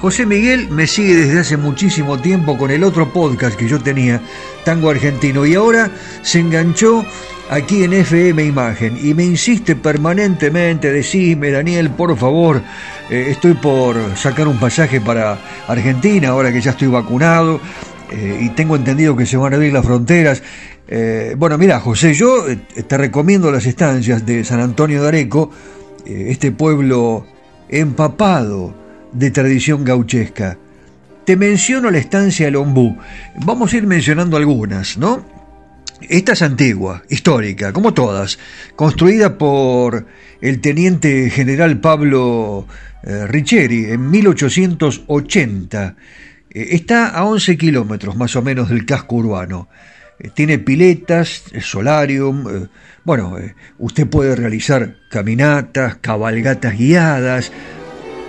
José 0.01 0.25
Miguel 0.25 0.71
me 0.71 0.87
sigue 0.87 1.15
desde 1.15 1.41
hace 1.41 1.57
muchísimo 1.59 2.19
tiempo 2.19 2.57
con 2.57 2.71
el 2.71 2.85
otro 2.85 3.13
podcast 3.13 3.55
que 3.55 3.69
yo 3.69 3.79
tenía, 3.79 4.19
Tango 4.65 4.89
Argentino, 4.89 5.45
y 5.45 5.55
ahora 5.55 5.91
se 6.23 6.41
enganchó 6.41 7.05
aquí 7.51 7.85
en 7.85 7.93
FM 7.93 8.43
Imagen 8.43 8.99
y 9.03 9.13
me 9.13 9.25
insiste 9.25 9.77
permanentemente, 9.77 10.91
decime 10.91 11.51
Daniel, 11.51 11.91
por 11.91 12.17
favor, 12.17 12.63
eh, 13.11 13.27
estoy 13.29 13.53
por 13.53 14.17
sacar 14.17 14.49
un 14.49 14.59
pasaje 14.59 15.03
para 15.03 15.39
Argentina, 15.69 16.29
ahora 16.29 16.51
que 16.51 16.63
ya 16.63 16.71
estoy 16.71 16.89
vacunado 16.89 17.61
eh, 18.11 18.39
y 18.41 18.49
tengo 18.51 18.77
entendido 18.77 19.15
que 19.15 19.27
se 19.27 19.37
van 19.37 19.53
a 19.53 19.57
abrir 19.57 19.75
las 19.75 19.85
fronteras. 19.85 20.43
Eh, 20.89 21.35
bueno, 21.37 21.59
mira, 21.59 21.79
José, 21.79 22.15
yo 22.15 22.47
te 22.87 22.97
recomiendo 22.97 23.53
las 23.53 23.67
estancias 23.67 24.25
de 24.25 24.45
San 24.45 24.61
Antonio 24.61 25.03
de 25.03 25.09
Areco, 25.09 25.51
este 26.07 26.53
pueblo 26.53 27.27
empapado 27.69 28.80
de 29.13 29.31
tradición 29.31 29.85
gauchesca. 29.85 30.59
Te 31.25 31.37
menciono 31.37 31.91
la 31.91 31.99
estancia 31.99 32.47
del 32.47 32.57
Ombú. 32.57 32.97
Vamos 33.45 33.73
a 33.73 33.77
ir 33.77 33.87
mencionando 33.87 34.37
algunas, 34.37 34.99
¿no? 34.99 35.25
Esta 36.01 36.33
es 36.33 36.43
antigua, 36.43 37.03
histórica, 37.11 37.73
como 37.73 37.93
todas, 37.93 38.39
construida 38.75 39.37
por 39.37 40.07
el 40.41 40.61
teniente 40.61 41.29
general 41.29 41.79
Pablo 41.81 42.67
eh, 43.03 43.27
Richeri 43.27 43.87
en 43.93 44.11
1880. 44.11 45.97
Eh, 46.51 46.69
está 46.73 47.09
a 47.09 47.25
11 47.25 47.57
kilómetros 47.57 48.17
más 48.17 48.35
o 48.37 48.43
menos 48.43 48.69
del 48.69 48.87
casco 48.87 49.17
urbano. 49.17 49.69
eh, 50.19 50.31
tiene 50.35 50.59
piletas, 50.59 51.45
solarium, 51.61 52.47
eh, 52.49 52.69
bueno, 53.05 53.37
usted 53.79 54.07
puede 54.07 54.37
realizar 54.37 54.97
caminatas, 55.11 55.97
cabalgatas 55.97 56.77
guiadas, 56.77 57.53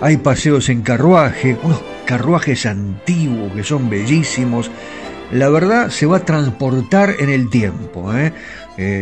hay 0.02 0.18
paseos 0.18 0.68
en 0.70 0.82
carruaje, 0.82 1.56
unos 1.62 1.82
carruajes 2.06 2.66
antiguos 2.66 3.54
que 3.54 3.64
son 3.64 3.90
bellísimos. 3.90 4.72
La 5.32 5.48
verdad 5.50 5.90
se 5.90 6.08
va 6.08 6.18
a 6.18 6.26
transportar 6.26 7.16
en 7.20 7.30
el 7.30 7.50
tiempo. 7.50 8.12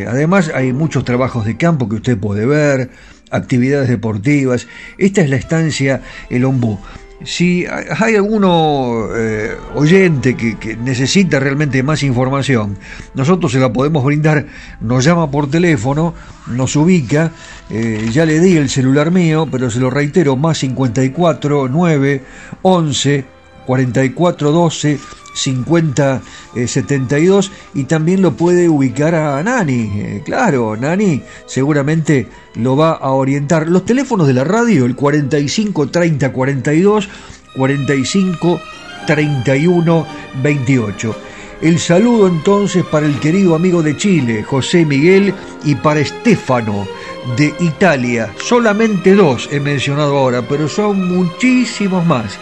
además 0.08 0.52
hay 0.54 0.74
muchos 0.74 1.06
trabajos 1.06 1.46
de 1.46 1.58
campo 1.58 1.88
que 1.88 1.96
usted 1.96 2.18
puede 2.18 2.46
ver, 2.46 2.90
actividades 3.32 3.88
deportivas. 3.88 4.68
Esta 4.98 5.22
es 5.22 5.30
la 5.30 5.38
estancia 5.38 6.02
El 6.30 6.46
Ombú. 6.46 6.78
Si 7.24 7.66
hay 7.66 8.16
alguno 8.16 9.10
eh, 9.14 9.58
oyente 9.76 10.38
que, 10.38 10.78
necesita 10.78 11.38
realmente 11.40 11.84
más 11.84 12.02
información, 12.04 12.78
nosotros 13.14 13.52
se 13.52 13.60
la 13.60 13.74
podemos 13.74 14.06
brindar, 14.06 14.46
nos 14.80 15.04
llama 15.04 15.30
por 15.30 15.50
teléfono, 15.50 16.14
nos 16.48 16.78
ubica, 16.78 17.32
eh, 17.70 18.08
ya 18.12 18.26
le 18.26 18.40
di 18.40 18.56
el 18.56 18.70
celular 18.70 19.12
mío, 19.12 19.48
pero 19.52 19.70
se 19.70 19.80
lo 19.80 19.90
reitero, 19.90 20.38
más 20.38 20.60
54 20.60 21.68
9 21.68 22.24
11 22.62 23.26
44 23.66 24.52
12 24.52 25.00
50 25.40 26.22
72 26.66 27.52
y 27.74 27.86
también 27.86 28.22
lo 28.22 28.34
puede 28.34 28.70
ubicar 28.70 29.16
a 29.16 29.42
Nani. 29.44 29.92
Eh, 29.94 30.22
claro, 30.26 30.76
Nani 30.76 31.22
seguramente 31.46 32.28
lo 32.56 32.76
va 32.76 32.92
a 32.92 33.12
orientar. 33.12 33.68
Los 33.68 33.86
teléfonos 33.86 34.28
de 34.28 34.34
la 34.34 34.44
radio, 34.44 34.86
el 34.86 34.96
45 34.96 35.90
30 35.90 36.32
42, 36.32 37.10
45 37.56 38.62
31 39.08 40.08
28. 40.44 41.16
El 41.62 41.78
saludo 41.78 42.28
entonces 42.28 42.86
para 42.86 43.06
el 43.06 43.20
querido 43.20 43.54
amigo 43.54 43.84
de 43.84 43.98
Chile, 43.98 44.44
José 44.44 44.86
Miguel, 44.86 45.34
y 45.66 45.76
para 45.76 46.00
Estefano 46.00 46.88
de 47.36 47.54
Italia. 47.60 48.34
Solamente 48.42 49.14
dos 49.14 49.50
he 49.52 49.60
mencionado 49.60 50.18
ahora, 50.18 50.42
pero 50.42 50.70
son 50.70 51.06
muchísimos 51.14 52.06
más. 52.06 52.40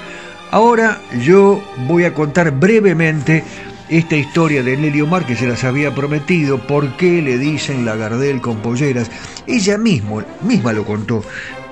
Ahora 0.51 1.01
yo 1.25 1.61
voy 1.87 2.05
a 2.05 2.13
contar 2.13 2.51
brevemente 2.51 3.43
esta 3.89 4.15
historia 4.15 4.63
de 4.63 4.77
Nelly 4.77 5.01
Omar 5.01 5.25
que 5.25 5.35
se 5.35 5.47
las 5.47 5.63
había 5.65 5.93
prometido, 5.93 6.65
por 6.65 6.95
qué 6.95 7.21
le 7.21 7.37
dicen 7.37 7.85
la 7.85 7.95
Gardel 7.95 8.39
con 8.39 8.61
polleras. 8.61 9.11
Ella 9.45 9.77
mismo, 9.77 10.23
misma 10.41 10.71
lo 10.71 10.85
contó. 10.85 11.23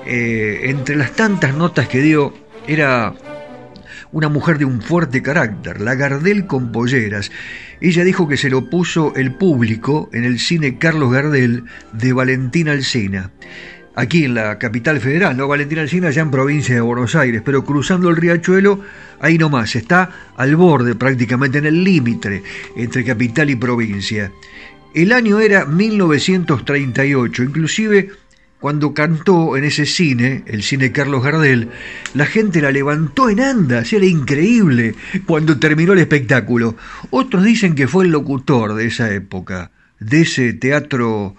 Eh, 0.04 0.60
entre 0.64 0.96
las 0.96 1.12
tantas 1.12 1.54
notas 1.54 1.88
que 1.88 2.00
dio, 2.02 2.34
era 2.66 3.14
una 4.12 4.28
mujer 4.28 4.58
de 4.58 4.66
un 4.66 4.82
fuerte 4.82 5.22
carácter, 5.22 5.80
la 5.80 5.94
Gardel 5.94 6.46
con 6.46 6.70
polleras. 6.70 7.30
Ella 7.80 8.04
dijo 8.04 8.28
que 8.28 8.36
se 8.36 8.50
lo 8.50 8.68
puso 8.68 9.14
el 9.16 9.34
público 9.34 10.10
en 10.12 10.24
el 10.24 10.38
cine 10.38 10.78
Carlos 10.78 11.12
Gardel 11.12 11.64
de 11.92 12.12
Valentina 12.12 12.72
Alcina 12.72 13.30
aquí 13.96 14.24
en 14.24 14.34
la 14.34 14.58
capital 14.58 15.00
federal, 15.00 15.36
¿no? 15.36 15.48
Valentina 15.48 15.80
Alcina, 15.80 16.10
ya 16.10 16.22
en 16.22 16.30
provincia 16.30 16.74
de 16.74 16.80
Buenos 16.82 17.16
Aires, 17.16 17.42
pero 17.44 17.64
cruzando 17.64 18.08
el 18.10 18.16
riachuelo, 18.16 18.80
ahí 19.20 19.38
nomás, 19.38 19.74
está 19.74 20.32
al 20.36 20.54
borde, 20.54 20.94
prácticamente 20.94 21.58
en 21.58 21.66
el 21.66 21.82
límite 21.82 22.42
entre 22.76 23.04
capital 23.04 23.50
y 23.50 23.56
provincia. 23.56 24.30
El 24.94 25.12
año 25.12 25.40
era 25.40 25.64
1938, 25.64 27.42
inclusive 27.42 28.10
cuando 28.60 28.94
cantó 28.94 29.56
en 29.56 29.64
ese 29.64 29.86
cine, 29.86 30.42
el 30.46 30.62
cine 30.62 30.92
Carlos 30.92 31.22
Gardel, 31.22 31.70
la 32.14 32.26
gente 32.26 32.60
la 32.60 32.72
levantó 32.72 33.30
en 33.30 33.40
andas, 33.40 33.92
era 33.92 34.06
increíble 34.06 34.94
cuando 35.26 35.58
terminó 35.58 35.92
el 35.92 36.00
espectáculo. 36.00 36.76
Otros 37.10 37.44
dicen 37.44 37.74
que 37.74 37.88
fue 37.88 38.04
el 38.04 38.10
locutor 38.10 38.74
de 38.74 38.86
esa 38.86 39.12
época, 39.12 39.70
de 40.00 40.22
ese 40.22 40.52
teatro 40.52 41.36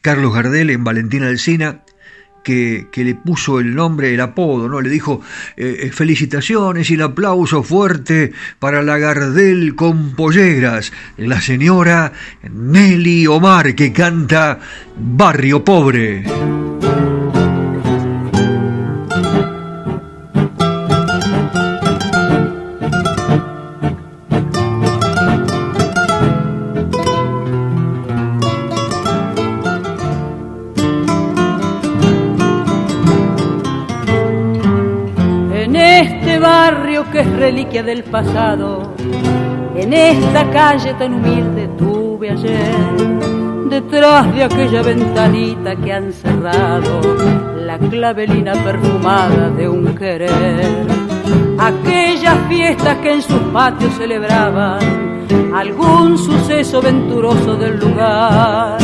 Carlos 0.00 0.32
Gardel 0.32 0.70
en 0.70 0.82
Valentina 0.84 1.26
Alcina, 1.26 1.82
que, 2.42 2.88
le 2.94 3.14
puso 3.14 3.60
el 3.60 3.74
nombre, 3.74 4.12
el 4.14 4.20
apodo, 4.20 4.68
¿no? 4.68 4.80
Le 4.80 4.90
dijo 4.90 5.20
eh, 5.56 5.80
eh, 5.82 5.90
felicitaciones 5.90 6.90
y 6.90 6.94
el 6.94 7.02
aplauso 7.02 7.62
fuerte 7.62 8.32
para 8.58 8.82
la 8.82 8.98
Gardel 8.98 9.74
con 9.74 10.14
polleras, 10.14 10.92
la 11.16 11.40
señora 11.40 12.12
Nelly 12.50 13.26
Omar 13.26 13.74
que 13.74 13.92
canta 13.92 14.58
Barrio 14.96 15.64
Pobre. 15.64 16.24
Reliquia 37.50 37.82
del 37.82 38.04
pasado. 38.04 38.94
En 39.74 39.92
esta 39.92 40.48
calle 40.50 40.94
tan 40.94 41.14
humilde 41.14 41.68
tuve 41.76 42.30
ayer, 42.30 42.76
detrás 43.68 44.32
de 44.32 44.44
aquella 44.44 44.82
ventanita 44.82 45.74
que 45.74 45.92
han 45.92 46.12
cerrado, 46.12 47.00
la 47.56 47.76
clavelina 47.76 48.52
perfumada 48.52 49.50
de 49.50 49.68
un 49.68 49.96
querer. 49.96 50.86
Aquellas 51.58 52.38
fiestas 52.48 52.96
que 52.98 53.14
en 53.14 53.22
sus 53.22 53.42
patios 53.52 53.94
celebraban 53.94 55.26
algún 55.52 56.16
suceso 56.18 56.80
venturoso 56.80 57.56
del 57.56 57.80
lugar 57.80 58.78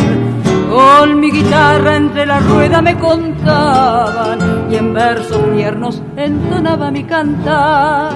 con 0.70 1.20
mi 1.20 1.30
guitarra 1.30 1.96
entre 1.96 2.26
la 2.26 2.40
rueda 2.40 2.82
me 2.82 2.96
contaban 2.98 4.66
y 4.70 4.76
en 4.76 4.92
versos 4.92 5.40
tiernos 5.54 6.02
entonaba 6.16 6.90
mi 6.90 7.04
cantar. 7.04 8.12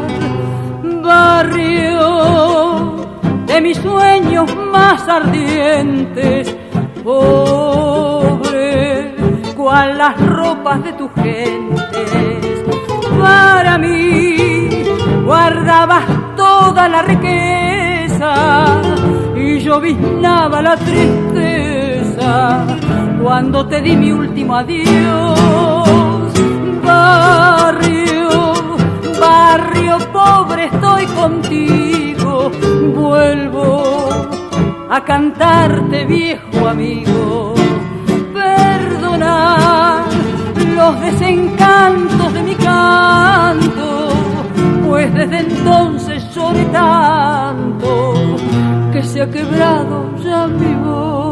Barrio 1.02 2.40
de 3.46 3.60
mis 3.60 3.76
sueños 3.78 4.54
más 4.56 5.08
ardientes, 5.08 6.56
pobre, 7.02 7.94
cual 9.56 9.98
las 9.98 10.20
ropas 10.26 10.84
de 10.84 10.92
tus 10.92 11.10
gentes. 11.14 12.64
Para 13.18 13.78
mí 13.78 14.68
guardabas 15.24 16.04
toda 16.36 16.88
la 16.88 17.02
riqueza 17.02 18.80
y 19.36 19.58
yo 19.60 19.80
viznaba 19.80 20.62
la 20.62 20.76
tristeza 20.76 21.29
cuando 23.22 23.66
te 23.66 23.80
di 23.80 23.96
mi 23.96 24.10
último 24.12 24.56
adiós. 24.56 26.32
Barrio, 26.84 28.28
barrio 29.20 29.98
pobre, 30.12 30.64
estoy 30.66 31.06
contigo. 31.06 32.50
Vuelvo 32.94 34.08
a 34.90 35.04
cantarte, 35.04 36.04
viejo 36.04 36.68
amigo. 36.68 37.54
Perdonar 38.34 40.04
los 40.74 41.00
desencantos 41.00 42.32
de 42.32 42.42
mi 42.42 42.54
canto, 42.56 44.08
pues 44.86 45.14
desde 45.14 45.38
entonces 45.38 46.34
lloré 46.34 46.64
tanto 46.66 48.14
que 48.92 49.02
se 49.02 49.22
ha 49.22 49.30
quebrado 49.30 50.16
ya 50.24 50.46
mi 50.46 50.74
voz. 50.74 51.29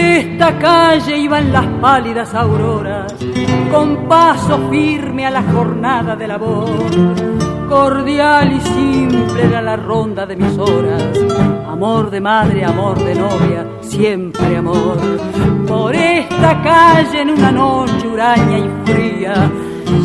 Esta 0.00 0.58
calle 0.58 1.18
iban 1.18 1.52
las 1.52 1.66
pálidas 1.80 2.34
auroras, 2.34 3.14
con 3.70 4.08
paso 4.08 4.68
firme 4.70 5.26
a 5.26 5.30
la 5.30 5.42
jornada 5.42 6.16
de 6.16 6.26
labor. 6.26 6.70
Cordial 7.68 8.52
y 8.52 8.60
simple 8.60 9.44
era 9.44 9.62
la 9.62 9.76
ronda 9.76 10.26
de 10.26 10.36
mis 10.36 10.58
horas, 10.58 11.04
amor 11.68 12.10
de 12.10 12.20
madre, 12.20 12.64
amor 12.64 12.98
de 12.98 13.14
novia, 13.14 13.66
siempre 13.80 14.56
amor. 14.56 14.98
Por 15.68 15.94
esta 15.94 16.62
calle 16.62 17.20
en 17.20 17.30
una 17.30 17.52
noche 17.52 18.08
huraña 18.08 18.58
y 18.58 18.90
fría, 18.90 19.50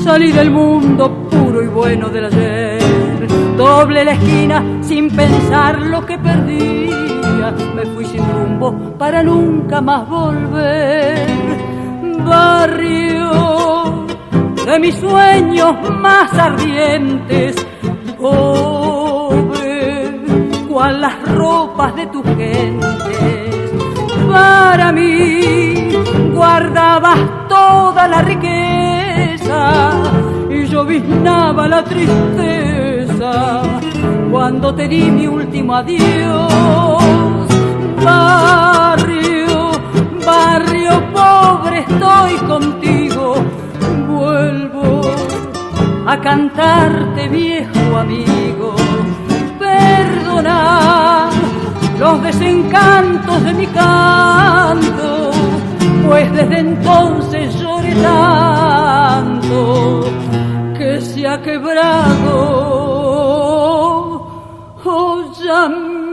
salí 0.04 0.32
del 0.32 0.52
mundo 0.52 1.28
puro 1.30 1.64
y 1.64 1.68
bueno 1.68 2.10
del 2.10 2.26
ayer. 2.26 3.28
Doble 3.58 4.04
la 4.04 4.12
esquina 4.12 4.64
sin 4.82 5.10
pensar 5.10 5.82
lo 5.82 6.06
que 6.06 6.18
perdí 6.20 7.05
me 7.54 7.86
fui 7.86 8.06
sin 8.06 8.24
rumbo 8.32 8.74
para 8.98 9.22
nunca 9.22 9.82
más 9.82 10.08
volver. 10.10 11.28
Barrio 12.26 14.06
de 14.66 14.80
mis 14.80 14.96
sueños 14.96 15.76
más 16.00 16.34
ardientes, 16.34 17.56
pobre, 18.20 19.62
cual 20.68 21.02
las 21.02 21.22
ropas 21.34 21.96
de 21.96 22.08
tus 22.08 22.26
gentes. 22.26 23.72
Para 24.28 24.92
mí 24.92 25.92
guardabas 26.34 27.20
toda 27.48 28.08
la 28.08 28.22
riqueza 28.24 29.92
y 30.50 30.66
yo 30.66 30.84
viznaba 30.84 31.68
la 31.68 31.84
tristeza 31.84 33.62
cuando 34.32 34.74
te 34.74 34.88
di 34.88 35.12
mi 35.12 35.28
último 35.28 35.76
adiós. 35.76 36.95
Barrio, 38.06 39.72
barrio 40.24 41.12
pobre, 41.12 41.80
estoy 41.80 42.38
contigo. 42.48 43.36
Vuelvo 44.08 45.02
a 46.06 46.22
cantarte, 46.22 47.28
viejo 47.30 47.98
amigo. 47.98 48.76
Perdona 49.58 51.32
los 51.98 52.22
desencantos 52.22 53.44
de 53.44 53.54
mi 53.56 53.66
canto, 53.68 55.32
pues 56.06 56.32
desde 56.32 56.60
entonces 56.60 57.60
lloré 57.60 57.96
tanto 57.96 60.04
que 60.78 61.02
se 61.02 61.28
ha 61.28 61.42
quebrado. 61.42 62.76
Oh, 64.88 65.34
ya 65.44 65.68
Los 65.68 66.06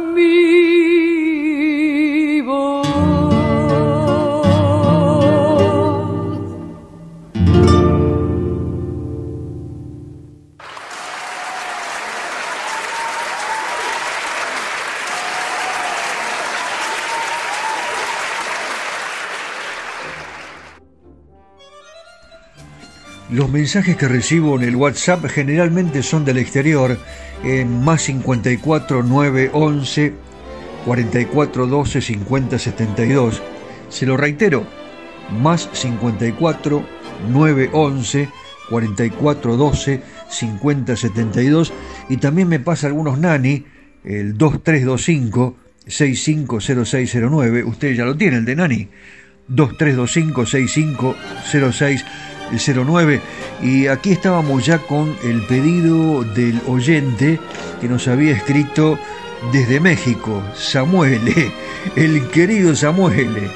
mensajes 23.52 23.96
que 23.96 24.08
recibo 24.08 24.56
en 24.56 24.66
el 24.66 24.74
WhatsApp 24.74 25.26
generalmente 25.26 26.02
son 26.02 26.24
del 26.24 26.38
exterior, 26.38 26.98
en 27.44 27.84
más 27.84 28.02
54 28.02 29.02
911 29.02 30.14
44 30.86 31.66
12 31.66 32.00
50 32.00 32.58
72. 32.58 33.42
Se 33.90 34.06
lo 34.06 34.16
reitero, 34.16 34.66
más 35.42 35.68
54 35.72 36.84
911 37.30 38.28
44 38.70 39.56
12 39.56 40.02
50 40.30 40.96
72. 40.96 41.72
Y 42.08 42.16
también 42.16 42.48
me 42.48 42.58
pasa 42.58 42.86
algunos 42.86 43.18
nani, 43.18 43.66
el 44.02 44.38
2325 44.38 45.56
650609. 45.86 47.64
Usted 47.64 47.94
ya 47.94 48.04
lo 48.04 48.16
tiene, 48.16 48.38
el 48.38 48.46
de 48.46 48.56
nani. 48.56 48.88
2325 49.48 50.46
650609 50.46 52.31
el 52.50 52.86
09 52.86 53.20
y 53.62 53.86
aquí 53.86 54.12
estábamos 54.12 54.64
ya 54.64 54.78
con 54.78 55.16
el 55.24 55.46
pedido 55.46 56.24
del 56.24 56.60
oyente 56.66 57.38
que 57.80 57.88
nos 57.88 58.08
había 58.08 58.32
escrito 58.32 58.98
desde 59.52 59.80
México, 59.80 60.42
Samuel, 60.54 61.52
el 61.96 62.28
querido 62.28 62.74
Samuel. 62.76 63.50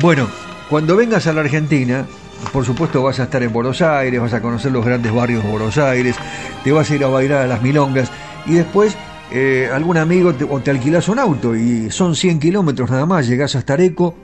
Bueno, 0.00 0.28
cuando 0.68 0.96
vengas 0.96 1.26
a 1.26 1.32
la 1.32 1.40
Argentina, 1.40 2.06
por 2.52 2.64
supuesto 2.64 3.02
vas 3.02 3.20
a 3.20 3.24
estar 3.24 3.42
en 3.42 3.52
Buenos 3.52 3.82
Aires, 3.82 4.20
vas 4.20 4.32
a 4.32 4.40
conocer 4.40 4.72
los 4.72 4.84
grandes 4.84 5.12
barrios 5.12 5.42
de 5.42 5.50
Buenos 5.50 5.78
Aires, 5.78 6.16
te 6.62 6.72
vas 6.72 6.90
a 6.90 6.94
ir 6.94 7.04
a 7.04 7.08
bailar 7.08 7.42
a 7.42 7.46
las 7.46 7.62
milongas 7.62 8.10
y 8.46 8.54
después 8.54 8.96
eh, 9.32 9.68
algún 9.72 9.96
amigo 9.96 10.34
te, 10.34 10.44
o 10.44 10.60
te 10.60 10.70
un 10.72 11.18
auto 11.18 11.56
y 11.56 11.90
son 11.90 12.14
100 12.14 12.38
kilómetros 12.38 12.90
nada 12.90 13.06
más, 13.06 13.26
llegás 13.26 13.56
hasta 13.56 13.72
Areco 13.72 14.14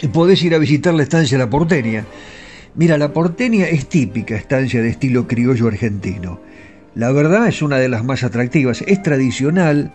y 0.00 0.08
podés 0.08 0.42
ir 0.42 0.54
a 0.54 0.58
visitar 0.58 0.94
la 0.94 1.02
estancia 1.02 1.38
La 1.38 1.48
Porteña. 1.48 2.04
Mira, 2.76 2.98
la 2.98 3.14
porteña 3.14 3.66
es 3.66 3.88
típica 3.88 4.36
estancia 4.36 4.82
de 4.82 4.90
estilo 4.90 5.26
criollo 5.26 5.66
argentino. 5.66 6.40
La 6.94 7.10
verdad 7.10 7.48
es 7.48 7.62
una 7.62 7.78
de 7.78 7.88
las 7.88 8.04
más 8.04 8.22
atractivas. 8.22 8.84
Es 8.86 9.02
tradicional 9.02 9.94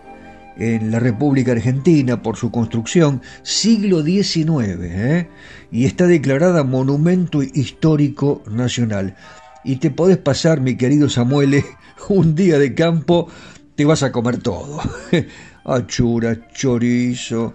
en 0.58 0.89
la 0.89 1.00
República 1.00 1.52
Argentina 1.52 2.24
por 2.24 2.38
su 2.38 2.50
construcción, 2.50 3.22
siglo 3.44 4.02
XIX, 4.02 4.80
¿eh? 4.82 5.28
y 5.72 5.86
está 5.86 6.08
declarada 6.08 6.63
Monumento 6.63 7.44
Histórico 7.44 8.41
Nacional. 8.50 9.15
Y 9.63 9.76
te 9.76 9.91
podés 9.91 10.17
pasar, 10.17 10.60
mi 10.60 10.76
querido 10.76 11.08
Samuel, 11.08 11.63
un 12.10 12.34
día 12.34 12.58
de 12.58 12.74
campo, 12.74 13.28
te 13.76 13.86
vas 13.86 14.02
a 14.02 14.12
comer 14.12 14.39
todo. 14.39 14.82
Achura, 15.65 16.50
chorizo, 16.52 17.54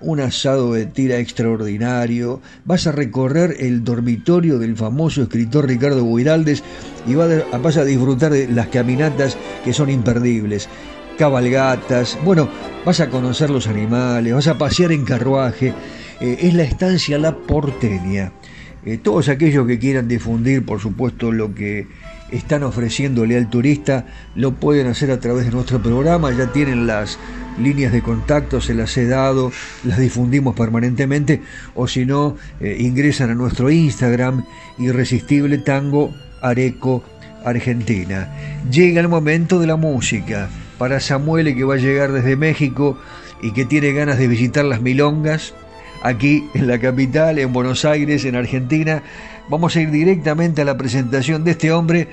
un 0.00 0.20
asado 0.20 0.74
de 0.74 0.86
tira 0.86 1.18
extraordinario, 1.18 2.40
vas 2.64 2.86
a 2.86 2.92
recorrer 2.92 3.56
el 3.58 3.82
dormitorio 3.82 4.58
del 4.58 4.76
famoso 4.76 5.22
escritor 5.22 5.66
Ricardo 5.66 6.04
Buiraldes 6.04 6.62
y 7.06 7.14
vas 7.14 7.76
a 7.76 7.84
disfrutar 7.84 8.32
de 8.32 8.48
las 8.48 8.68
caminatas 8.68 9.36
que 9.64 9.72
son 9.72 9.90
imperdibles, 9.90 10.68
cabalgatas, 11.18 12.18
bueno, 12.24 12.48
vas 12.84 13.00
a 13.00 13.08
conocer 13.08 13.50
los 13.50 13.66
animales, 13.66 14.34
vas 14.34 14.48
a 14.48 14.58
pasear 14.58 14.92
en 14.92 15.04
carruaje, 15.04 15.74
eh, 16.20 16.38
es 16.40 16.54
la 16.54 16.62
estancia 16.62 17.18
La 17.18 17.36
Porteña. 17.36 18.32
Eh, 18.84 18.98
todos 18.98 19.28
aquellos 19.28 19.66
que 19.66 19.78
quieran 19.78 20.08
difundir, 20.08 20.64
por 20.64 20.80
supuesto, 20.80 21.30
lo 21.30 21.54
que 21.54 21.86
están 22.32 22.62
ofreciéndole 22.62 23.36
al 23.36 23.48
turista, 23.48 24.06
lo 24.34 24.52
pueden 24.52 24.86
hacer 24.86 25.10
a 25.10 25.20
través 25.20 25.44
de 25.44 25.52
nuestro 25.52 25.80
programa, 25.82 26.32
ya 26.32 26.50
tienen 26.52 26.86
las 26.86 27.18
líneas 27.58 27.92
de 27.92 28.02
contacto, 28.02 28.60
se 28.60 28.74
las 28.74 28.96
he 28.96 29.06
dado, 29.06 29.52
las 29.84 29.98
difundimos 29.98 30.54
permanentemente, 30.54 31.42
o 31.74 31.86
si 31.86 32.06
no, 32.06 32.36
eh, 32.60 32.76
ingresan 32.80 33.30
a 33.30 33.34
nuestro 33.34 33.70
Instagram, 33.70 34.44
Irresistible 34.78 35.58
Tango 35.58 36.14
Areco 36.40 37.04
Argentina. 37.44 38.28
Llega 38.70 39.00
el 39.00 39.08
momento 39.08 39.58
de 39.58 39.66
la 39.66 39.76
música. 39.76 40.48
Para 40.78 40.98
Samuel 40.98 41.54
que 41.54 41.64
va 41.64 41.74
a 41.74 41.78
llegar 41.78 42.10
desde 42.12 42.34
México 42.34 42.98
y 43.40 43.52
que 43.52 43.64
tiene 43.64 43.92
ganas 43.92 44.18
de 44.18 44.26
visitar 44.26 44.64
las 44.64 44.80
milongas, 44.80 45.54
aquí 46.02 46.48
en 46.54 46.66
la 46.66 46.78
capital, 46.78 47.38
en 47.38 47.52
Buenos 47.52 47.84
Aires, 47.84 48.24
en 48.24 48.36
Argentina, 48.36 49.02
vamos 49.48 49.76
a 49.76 49.80
ir 49.80 49.90
directamente 49.90 50.62
a 50.62 50.64
la 50.64 50.76
presentación 50.76 51.44
de 51.44 51.52
este 51.52 51.72
hombre 51.72 52.08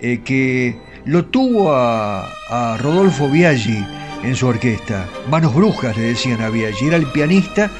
eh, 0.00 0.20
que 0.24 0.76
lo 1.04 1.26
tuvo 1.26 1.72
a, 1.72 2.30
Rodolfo 2.78 3.28
Biaggi 3.28 3.84
en 4.22 4.36
su 4.36 4.46
orquesta. 4.46 5.08
Manos 5.30 5.54
Brujas 5.54 5.96
le 5.96 6.04
decían 6.04 6.40
a 6.40 6.50
Biaggi, 6.50 6.86
era 6.86 6.96
el 6.96 7.06
pianista 7.06 7.70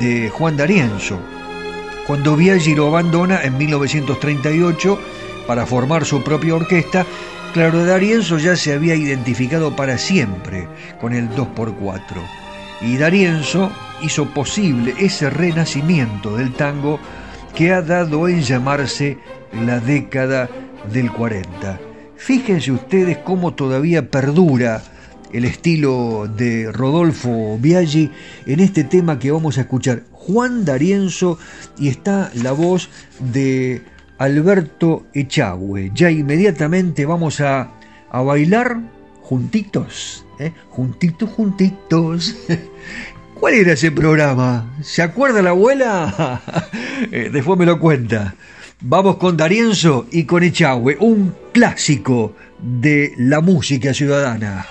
de 0.00 0.30
Juan 0.30 0.56
D'Arienzo. 0.56 1.18
Cuando 2.06 2.36
Biaggi 2.36 2.74
lo 2.74 2.86
abandona 2.86 3.42
en 3.42 3.56
1938 3.56 4.98
para 5.46 5.66
formar 5.66 6.04
su 6.04 6.22
propia 6.22 6.54
orquesta, 6.54 7.04
Claro 7.54 7.84
D'Arienzo 7.84 8.38
ya 8.38 8.56
se 8.56 8.72
había 8.72 8.96
identificado 8.96 9.76
para 9.76 9.96
siempre 9.96 10.66
con 11.00 11.14
el 11.14 11.30
2x4. 11.30 11.96
Y 12.80 12.96
D'Arienzo 12.96 13.70
hizo 14.02 14.26
posible 14.26 14.92
ese 14.98 15.30
renacimiento 15.30 16.36
del 16.36 16.52
tango 16.52 16.98
que 17.54 17.72
ha 17.72 17.82
dado 17.82 18.28
en 18.28 18.42
llamarse 18.42 19.18
la 19.52 19.80
década 19.80 20.48
del 20.92 21.10
40. 21.12 21.80
Fíjense 22.16 22.72
ustedes 22.72 23.18
cómo 23.18 23.54
todavía 23.54 24.10
perdura 24.10 24.82
el 25.32 25.44
estilo 25.44 26.28
de 26.28 26.70
Rodolfo 26.72 27.58
Biaggi 27.58 28.10
en 28.46 28.60
este 28.60 28.84
tema 28.84 29.18
que 29.18 29.30
vamos 29.30 29.58
a 29.58 29.62
escuchar. 29.62 30.02
Juan 30.12 30.64
D'Arienzo 30.64 31.38
y 31.78 31.88
está 31.88 32.30
la 32.34 32.52
voz 32.52 32.88
de 33.18 33.82
Alberto 34.18 35.06
Echagüe. 35.12 35.90
Ya 35.94 36.10
inmediatamente 36.10 37.04
vamos 37.04 37.40
a, 37.40 37.72
a 38.10 38.22
bailar 38.22 38.80
juntitos, 39.22 40.24
¿eh? 40.38 40.52
juntitos, 40.70 41.30
juntitos. 41.30 42.36
¿Cuál 43.44 43.56
era 43.56 43.72
ese 43.74 43.92
programa? 43.92 44.74
¿Se 44.80 45.02
acuerda 45.02 45.42
la 45.42 45.50
abuela? 45.50 46.40
Eh, 47.12 47.28
después 47.30 47.58
me 47.58 47.66
lo 47.66 47.78
cuenta. 47.78 48.34
Vamos 48.80 49.16
con 49.16 49.36
D'Arienzo 49.36 50.06
y 50.10 50.24
con 50.24 50.42
Echagüe, 50.42 50.96
un 50.98 51.34
clásico 51.52 52.34
de 52.58 53.12
la 53.18 53.42
música 53.42 53.92
ciudadana. 53.92 54.64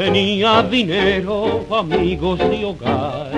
Tenía 0.00 0.62
dinero, 0.62 1.66
amigos 1.70 2.40
y 2.50 2.64
hogar. 2.64 3.30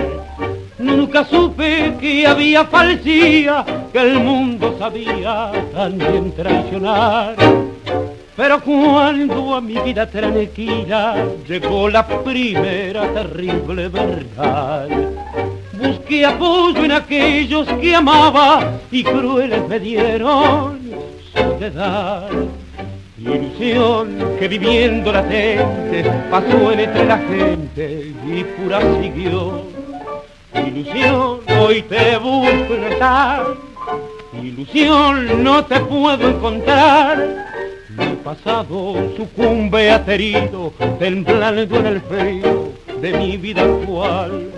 Nunca 0.79 1.25
supe 1.25 1.93
que 1.99 2.25
había 2.25 2.63
falsía, 2.63 3.65
que 3.91 3.99
el 3.99 4.21
mundo 4.21 4.73
sabía 4.79 5.51
también 5.73 6.31
traicionar. 6.31 7.35
Pero 8.37 8.61
cuando 8.61 9.55
a 9.55 9.59
mi 9.59 9.73
vida 9.73 10.09
tranquila 10.09 11.25
llegó 11.45 11.89
la 11.89 12.07
primera 12.07 13.13
terrible 13.13 13.89
verdad, 13.89 14.87
busqué 15.73 16.25
apoyo 16.25 16.85
en 16.85 16.93
aquellos 16.93 17.67
que 17.81 17.93
amaba 17.93 18.79
y 18.89 19.03
crueles 19.03 19.67
me 19.67 19.79
dieron 19.81 20.79
soledad. 21.33 22.29
Ilusión 23.25 24.35
que 24.37 24.49
viviendo 24.49 25.09
latente 25.09 26.03
pasó 26.29 26.73
entre 26.73 27.05
la 27.05 27.17
gente 27.19 28.13
y 28.27 28.43
pura 28.43 28.81
siguió. 29.01 29.63
Ilusión, 30.53 31.39
hoy 31.57 31.81
te 31.83 32.17
busco 32.17 32.75
en 32.75 32.83
estar. 32.91 33.45
Ilusión, 34.41 35.41
no 35.41 35.63
te 35.63 35.79
puedo 35.79 36.27
encontrar. 36.27 37.45
Mi 37.97 38.07
pasado 38.25 38.95
sucumbe 39.15 39.89
aterido, 39.89 40.73
temblando 40.99 41.79
en 41.79 41.85
el 41.85 42.01
frío 42.01 42.73
de 42.99 43.13
mi 43.13 43.37
vida 43.37 43.61
actual. 43.61 44.49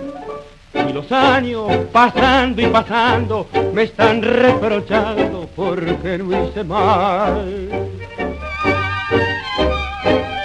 Y 0.74 0.92
los 0.92 1.10
años 1.12 1.70
pasando 1.92 2.60
y 2.62 2.66
pasando 2.66 3.46
me 3.72 3.84
están 3.84 4.22
reprochando 4.22 5.48
porque 5.54 6.18
no 6.18 6.44
hice 6.48 6.64
mal. 6.64 7.85
thank 10.06 10.30
you 10.30 10.35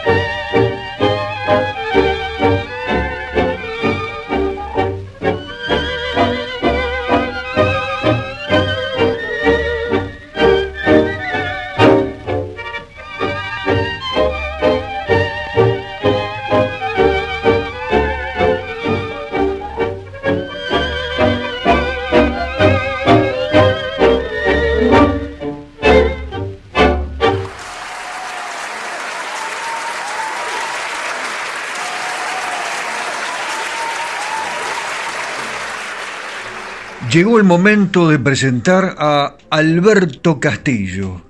El 37.37 37.45
momento 37.45 38.09
de 38.09 38.19
presentar 38.19 38.95
a 38.99 39.35
Alberto 39.49 40.39
Castillo. 40.39 41.21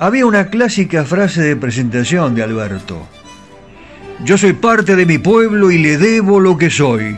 Había 0.00 0.24
una 0.24 0.46
clásica 0.46 1.04
frase 1.04 1.42
de 1.42 1.56
presentación 1.56 2.34
de 2.34 2.42
Alberto. 2.42 3.06
Yo 4.24 4.38
soy 4.38 4.54
parte 4.54 4.96
de 4.96 5.04
mi 5.04 5.18
pueblo 5.18 5.70
y 5.70 5.78
le 5.78 5.98
debo 5.98 6.40
lo 6.40 6.56
que 6.56 6.70
soy. 6.70 7.16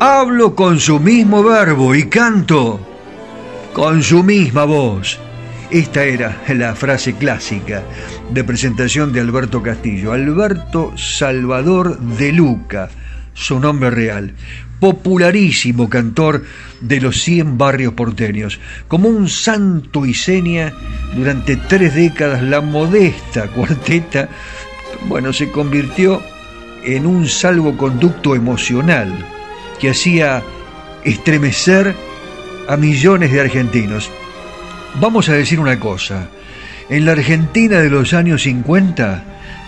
Hablo 0.00 0.54
con 0.54 0.80
su 0.80 0.98
mismo 0.98 1.44
verbo 1.44 1.94
y 1.94 2.08
canto 2.08 2.80
con 3.72 4.02
su 4.02 4.24
misma 4.24 4.64
voz. 4.64 5.20
Esta 5.70 6.04
era 6.04 6.42
la 6.48 6.74
frase 6.74 7.14
clásica 7.14 7.82
de 8.30 8.42
presentación 8.42 9.12
de 9.12 9.20
Alberto 9.20 9.62
Castillo. 9.62 10.12
Alberto 10.12 10.92
Salvador 10.96 12.00
de 12.00 12.32
Luca, 12.32 12.88
su 13.34 13.60
nombre 13.60 13.90
real 13.90 14.34
popularísimo 14.80 15.88
cantor 15.88 16.44
de 16.80 17.00
los 17.00 17.22
100 17.22 17.58
barrios 17.58 17.94
porteños. 17.94 18.60
Como 18.86 19.08
un 19.08 19.28
santo 19.28 20.06
y 20.06 20.14
seña, 20.14 20.72
durante 21.14 21.56
tres 21.56 21.94
décadas 21.94 22.42
la 22.42 22.60
modesta 22.60 23.46
cuarteta, 23.54 24.28
bueno, 25.08 25.32
se 25.32 25.50
convirtió 25.50 26.22
en 26.84 27.06
un 27.06 27.28
salvoconducto 27.28 28.34
emocional 28.34 29.12
que 29.80 29.90
hacía 29.90 30.42
estremecer 31.04 31.94
a 32.68 32.76
millones 32.76 33.32
de 33.32 33.40
argentinos. 33.40 34.10
Vamos 35.00 35.28
a 35.28 35.34
decir 35.34 35.60
una 35.60 35.78
cosa, 35.78 36.28
en 36.88 37.04
la 37.04 37.12
Argentina 37.12 37.78
de 37.78 37.90
los 37.90 38.14
años 38.14 38.42
50, 38.42 39.24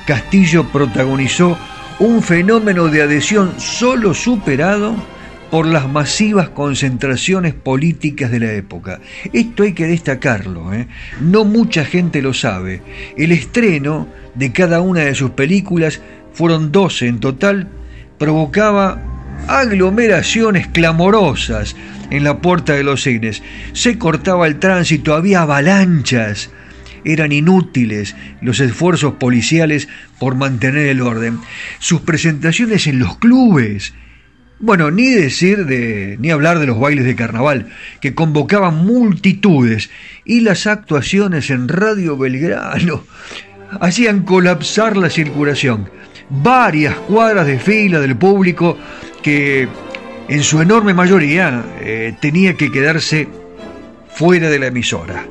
Castillo 0.06 0.64
protagonizó 0.64 1.58
un 2.00 2.22
fenómeno 2.22 2.88
de 2.88 3.02
adhesión 3.02 3.60
solo 3.60 4.14
superado 4.14 4.96
por 5.50 5.66
las 5.66 5.86
masivas 5.86 6.48
concentraciones 6.48 7.52
políticas 7.52 8.30
de 8.30 8.40
la 8.40 8.52
época. 8.52 9.00
Esto 9.34 9.64
hay 9.64 9.74
que 9.74 9.86
destacarlo, 9.86 10.72
¿eh? 10.72 10.88
no 11.20 11.44
mucha 11.44 11.84
gente 11.84 12.22
lo 12.22 12.32
sabe. 12.32 12.80
El 13.18 13.32
estreno 13.32 14.08
de 14.34 14.50
cada 14.50 14.80
una 14.80 15.00
de 15.00 15.14
sus 15.14 15.32
películas, 15.32 16.00
fueron 16.32 16.72
12 16.72 17.06
en 17.06 17.20
total, 17.20 17.68
provocaba 18.16 19.02
aglomeraciones 19.46 20.68
clamorosas 20.68 21.76
en 22.10 22.24
la 22.24 22.38
puerta 22.38 22.72
de 22.72 22.84
los 22.84 23.02
cines. 23.02 23.42
Se 23.74 23.98
cortaba 23.98 24.46
el 24.46 24.58
tránsito, 24.58 25.14
había 25.14 25.42
avalanchas 25.42 26.50
eran 27.04 27.32
inútiles 27.32 28.16
los 28.40 28.60
esfuerzos 28.60 29.14
policiales 29.14 29.88
por 30.18 30.34
mantener 30.34 30.86
el 30.88 31.02
orden. 31.02 31.38
Sus 31.78 32.00
presentaciones 32.00 32.86
en 32.86 32.98
los 32.98 33.18
clubes, 33.18 33.94
bueno, 34.58 34.90
ni 34.90 35.08
decir 35.08 35.66
de, 35.66 36.16
ni 36.20 36.30
hablar 36.30 36.58
de 36.58 36.66
los 36.66 36.78
bailes 36.78 37.04
de 37.04 37.16
carnaval, 37.16 37.70
que 38.00 38.14
convocaban 38.14 38.84
multitudes, 38.84 39.90
y 40.24 40.40
las 40.40 40.66
actuaciones 40.66 41.50
en 41.50 41.68
Radio 41.68 42.16
Belgrano 42.16 43.04
hacían 43.80 44.22
colapsar 44.22 44.96
la 44.96 45.10
circulación. 45.10 45.88
Varias 46.28 46.94
cuadras 46.94 47.46
de 47.46 47.58
fila 47.58 47.98
del 47.98 48.16
público 48.16 48.78
que 49.22 49.68
en 50.28 50.42
su 50.44 50.60
enorme 50.62 50.94
mayoría 50.94 51.64
eh, 51.80 52.14
tenía 52.20 52.54
que 52.54 52.70
quedarse 52.70 53.28
fuera 54.14 54.48
de 54.48 54.58
la 54.60 54.68
emisora 54.68 55.26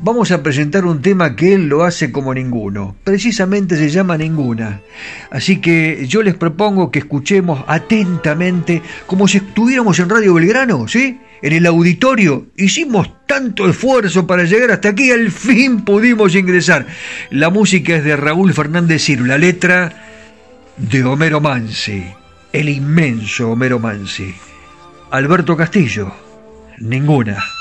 vamos 0.00 0.30
a 0.30 0.42
presentar 0.42 0.84
un 0.84 1.02
tema 1.02 1.36
que 1.36 1.54
él 1.54 1.68
lo 1.68 1.84
hace 1.84 2.12
como 2.12 2.34
ninguno. 2.34 2.96
Precisamente 3.04 3.76
se 3.76 3.90
llama 3.90 4.16
Ninguna. 4.16 4.80
Así 5.30 5.60
que 5.60 6.06
yo 6.06 6.22
les 6.22 6.34
propongo 6.34 6.90
que 6.90 7.00
escuchemos 7.00 7.64
atentamente 7.66 8.82
como 9.06 9.28
si 9.28 9.38
estuviéramos 9.38 9.98
en 9.98 10.08
Radio 10.08 10.34
Belgrano, 10.34 10.86
¿sí? 10.88 11.20
En 11.42 11.52
el 11.52 11.66
auditorio. 11.66 12.46
Hicimos 12.56 13.10
tanto 13.26 13.68
esfuerzo 13.68 14.26
para 14.26 14.44
llegar 14.44 14.70
hasta 14.70 14.90
aquí, 14.90 15.10
al 15.10 15.30
fin 15.30 15.84
pudimos 15.84 16.34
ingresar. 16.34 16.86
La 17.30 17.50
música 17.50 17.96
es 17.96 18.04
de 18.04 18.16
Raúl 18.16 18.52
Fernández 18.54 19.04
Ciro, 19.04 19.24
la 19.24 19.38
letra 19.38 20.04
de 20.76 21.04
Homero 21.04 21.40
Mansi, 21.40 22.04
el 22.52 22.68
inmenso 22.68 23.50
Homero 23.50 23.78
Mansi. 23.78 24.34
Alberto 25.10 25.56
Castillo, 25.56 26.12
ninguna. 26.78 27.57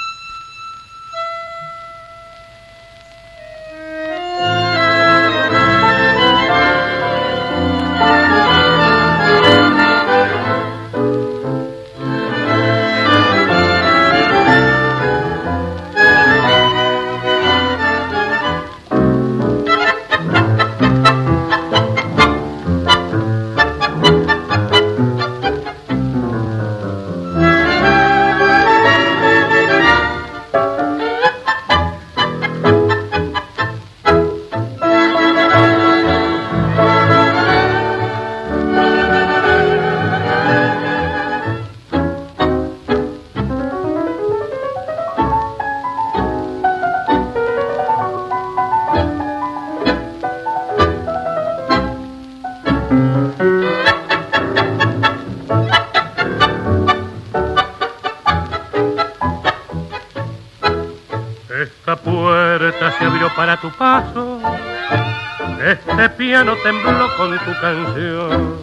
Canción. 67.62 68.58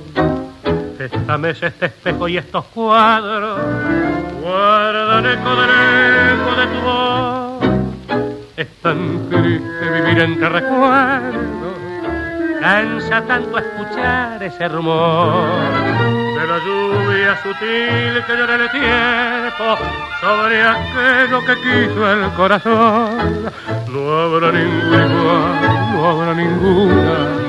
Esta 0.98 1.38
mesa, 1.38 1.66
este 1.66 1.86
espejo 1.86 2.28
y 2.28 2.38
estos 2.38 2.64
cuadros 2.66 3.60
guardan 4.40 5.26
eco 5.26 5.56
del 5.56 5.70
eco 6.32 6.54
de 6.60 6.66
tu 6.66 6.80
voz. 6.80 7.64
Es 8.56 8.68
tan 8.80 9.28
triste 9.28 9.90
vivir 9.90 10.18
entre 10.20 10.48
recuerdos, 10.48 11.76
cansa 12.60 13.22
tanto 13.22 13.58
escuchar 13.58 14.42
ese 14.42 14.68
rumor 14.68 15.48
de 16.38 16.46
la 16.46 16.58
lluvia 16.58 17.36
sutil 17.42 18.24
que 18.26 18.36
llora 18.36 18.54
el 18.54 18.70
tiempo 18.70 19.76
sobre 20.20 20.62
aquello 20.62 21.44
que 21.44 21.54
quiso 21.56 22.12
el 22.12 22.30
corazón. 22.30 23.50
No 23.88 24.20
habrá 24.20 24.52
ninguna 24.52 25.06
igual, 25.06 25.92
no 25.92 26.08
habrá 26.08 26.34
ninguna, 26.34 27.43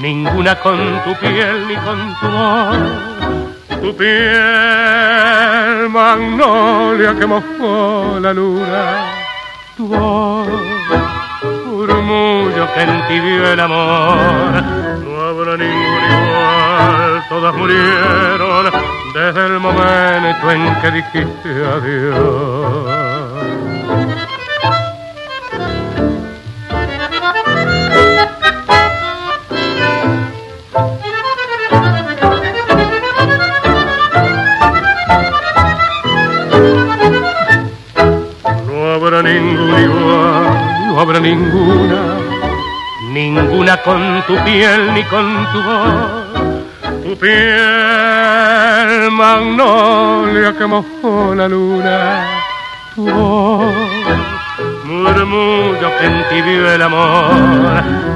ninguna 0.00 0.54
con 0.56 0.78
tu 1.04 1.14
piel 1.16 1.66
ni 1.68 1.76
con 1.76 2.14
tu 2.20 2.28
voz. 2.28 2.78
Tu 3.80 3.96
piel 3.96 5.88
magnolia 5.90 7.14
que 7.18 7.26
mojó 7.26 8.18
la 8.20 8.32
luna, 8.32 9.04
tu 9.76 9.86
voz 9.88 10.48
murmullo 11.66 12.72
que 12.74 12.82
entibió 12.82 13.52
el 13.52 13.60
amor. 13.60 14.62
No 15.04 15.20
habrá 15.28 15.56
ninguna 15.56 16.08
igual 16.20 17.24
todas 17.28 17.54
murieron 17.54 18.72
desde 19.14 19.46
el 19.46 19.60
momento 19.60 20.50
en 20.50 20.74
que 20.80 20.90
dijiste 20.90 21.48
adiós. 21.48 23.07
No 40.98 41.02
habrá 41.02 41.20
ninguna, 41.20 42.18
ninguna 43.12 43.76
con 43.82 44.20
tu 44.26 44.34
piel 44.42 44.92
ni 44.94 45.04
con 45.04 45.46
tu 45.52 45.62
voz. 45.62 45.94
Tu 47.04 47.16
piel 47.16 49.08
magnolia 49.12 50.52
que 50.58 50.66
mojó 50.66 51.36
la 51.36 51.46
luna, 51.46 52.26
tu 52.96 53.08
voz, 53.08 53.72
murmullo 54.86 55.88
que 55.98 56.06
entibió 56.06 56.72
el 56.72 56.82
amor, 56.82 57.32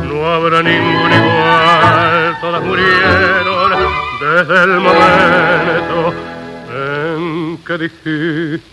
no 0.08 0.26
habrá 0.26 0.60
ningún 0.64 1.12
igual, 1.20 2.36
todas 2.40 2.62
murieron 2.64 3.70
desde 4.20 4.64
el 4.64 4.80
momento 4.80 6.12
en 6.74 7.58
que 7.64 7.78
dijiste 7.78 8.72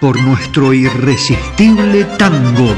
por 0.00 0.20
nuestro 0.20 0.72
irresistible 0.74 2.04
tango. 2.18 2.74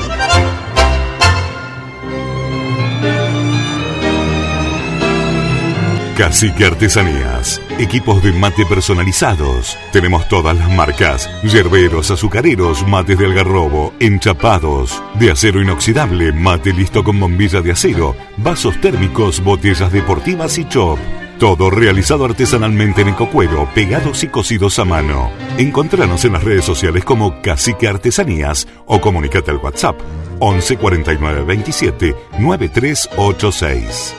Cacique 6.17 6.65
Artesanías. 6.65 7.63
Equipos 7.79 8.21
de 8.25 8.33
mate 8.33 8.67
personalizados. 8.67 9.79
Tenemos 9.93 10.27
todas 10.27 10.59
las 10.59 10.69
marcas. 10.69 11.31
Yerberos, 11.45 12.11
azucareros, 12.11 12.85
mates 12.87 13.19
de 13.19 13.27
algarrobo, 13.27 13.95
enchapados. 14.01 15.01
De 15.15 15.31
acero 15.31 15.63
inoxidable, 15.63 16.33
mate 16.33 16.73
listo 16.73 17.05
con 17.05 17.21
bombilla 17.21 17.61
de 17.61 17.71
acero. 17.71 18.17
Vasos 18.37 18.81
térmicos, 18.81 19.43
botellas 19.45 19.93
deportivas 19.93 20.59
y 20.59 20.69
chop. 20.69 20.99
Todo 21.39 21.71
realizado 21.71 22.25
artesanalmente 22.25 23.03
en 23.03 23.11
ecocuero, 23.11 23.69
pegados 23.73 24.25
y 24.25 24.29
cosidos 24.29 24.77
a 24.81 24.85
mano. 24.85 25.31
Encontranos 25.57 26.25
en 26.25 26.33
las 26.33 26.43
redes 26.43 26.65
sociales 26.65 27.05
como 27.05 27.41
Cacique 27.41 27.87
Artesanías 27.87 28.67
o 28.87 29.01
comunicate 29.01 29.53
al 29.53 29.59
WhatsApp 29.59 30.01
11 30.41 30.77
49 30.77 31.45
27 31.45 32.17
9386. 32.41 34.15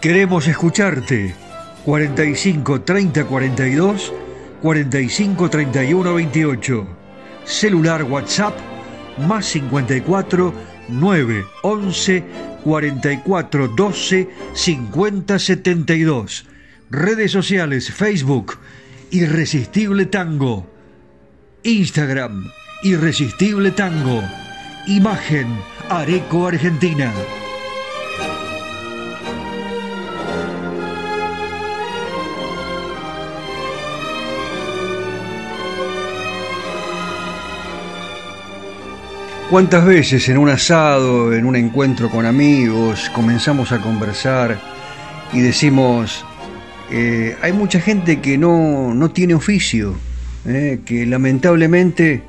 Queremos 0.00 0.48
escucharte. 0.48 1.36
45 1.84 2.80
30 2.80 3.24
42 3.26 4.12
45 4.60 5.50
31 5.50 6.14
28. 6.14 6.86
Celular 7.44 8.02
WhatsApp 8.02 8.67
más 9.18 9.46
54 9.46 10.52
9 10.88 11.46
11 11.62 12.24
44 12.64 13.68
12 13.68 14.28
50 14.54 15.38
72. 15.38 16.46
Redes 16.90 17.32
sociales 17.32 17.92
Facebook 17.92 18.58
Irresistible 19.10 20.06
Tango. 20.06 20.66
Instagram 21.62 22.50
Irresistible 22.82 23.70
Tango. 23.72 24.22
Imagen 24.86 25.46
Areco 25.88 26.46
Argentina. 26.46 27.12
¿Cuántas 39.50 39.86
veces 39.86 40.28
en 40.28 40.36
un 40.36 40.50
asado, 40.50 41.32
en 41.32 41.46
un 41.46 41.56
encuentro 41.56 42.10
con 42.10 42.26
amigos, 42.26 43.10
comenzamos 43.14 43.72
a 43.72 43.80
conversar 43.80 44.60
y 45.32 45.40
decimos, 45.40 46.22
eh, 46.90 47.34
hay 47.40 47.54
mucha 47.54 47.80
gente 47.80 48.20
que 48.20 48.36
no, 48.36 48.92
no 48.92 49.10
tiene 49.10 49.32
oficio, 49.32 49.94
eh, 50.44 50.80
que 50.84 51.06
lamentablemente, 51.06 52.22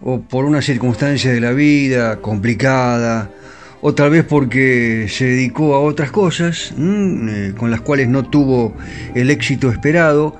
o 0.00 0.20
por 0.20 0.44
una 0.44 0.62
circunstancia 0.62 1.32
de 1.32 1.40
la 1.40 1.50
vida 1.50 2.20
complicada, 2.20 3.32
o 3.80 3.92
tal 3.92 4.10
vez 4.10 4.24
porque 4.24 5.06
se 5.08 5.24
dedicó 5.24 5.74
a 5.74 5.80
otras 5.80 6.12
cosas 6.12 6.72
mm, 6.76 7.28
eh, 7.28 7.52
con 7.58 7.72
las 7.72 7.80
cuales 7.80 8.06
no 8.06 8.22
tuvo 8.22 8.76
el 9.16 9.30
éxito 9.30 9.72
esperado, 9.72 10.38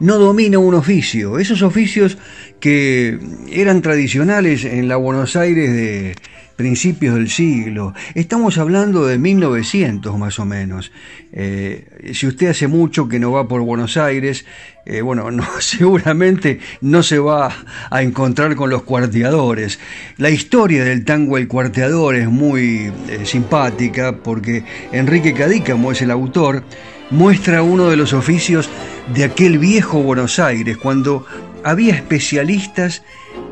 no 0.00 0.18
domina 0.18 0.58
un 0.58 0.74
oficio. 0.74 1.38
Esos 1.38 1.62
oficios 1.62 2.18
que 2.60 3.18
eran 3.50 3.82
tradicionales 3.82 4.64
en 4.64 4.88
la 4.88 4.96
Buenos 4.96 5.36
Aires 5.36 5.72
de 5.72 6.14
principios 6.56 7.14
del 7.16 7.28
siglo. 7.28 7.94
Estamos 8.14 8.58
hablando 8.58 9.06
de 9.06 9.18
1900 9.18 10.16
más 10.18 10.38
o 10.38 10.44
menos. 10.44 10.92
Eh, 11.32 12.12
si 12.12 12.26
usted 12.26 12.48
hace 12.48 12.68
mucho 12.68 13.08
que 13.08 13.18
no 13.18 13.32
va 13.32 13.48
por 13.48 13.62
Buenos 13.62 13.96
Aires, 13.96 14.44
eh, 14.86 15.00
bueno, 15.00 15.30
no, 15.32 15.44
seguramente 15.58 16.60
no 16.80 17.02
se 17.02 17.18
va 17.18 17.52
a 17.90 18.02
encontrar 18.02 18.54
con 18.54 18.70
los 18.70 18.82
cuarteadores. 18.82 19.78
La 20.16 20.30
historia 20.30 20.84
del 20.84 21.04
tango 21.04 21.38
El 21.38 21.48
Cuarteador 21.48 22.16
es 22.16 22.28
muy 22.28 22.92
eh, 23.08 23.20
simpática 23.24 24.16
porque 24.18 24.64
Enrique 24.92 25.34
Cadícamo 25.34 25.92
es 25.92 26.02
el 26.02 26.10
autor, 26.10 26.62
muestra 27.10 27.62
uno 27.62 27.88
de 27.88 27.96
los 27.96 28.12
oficios 28.12 28.68
de 29.14 29.24
aquel 29.24 29.58
viejo 29.58 30.02
Buenos 30.02 30.38
Aires, 30.38 30.76
cuando 30.76 31.26
había 31.62 31.94
especialistas 31.94 33.02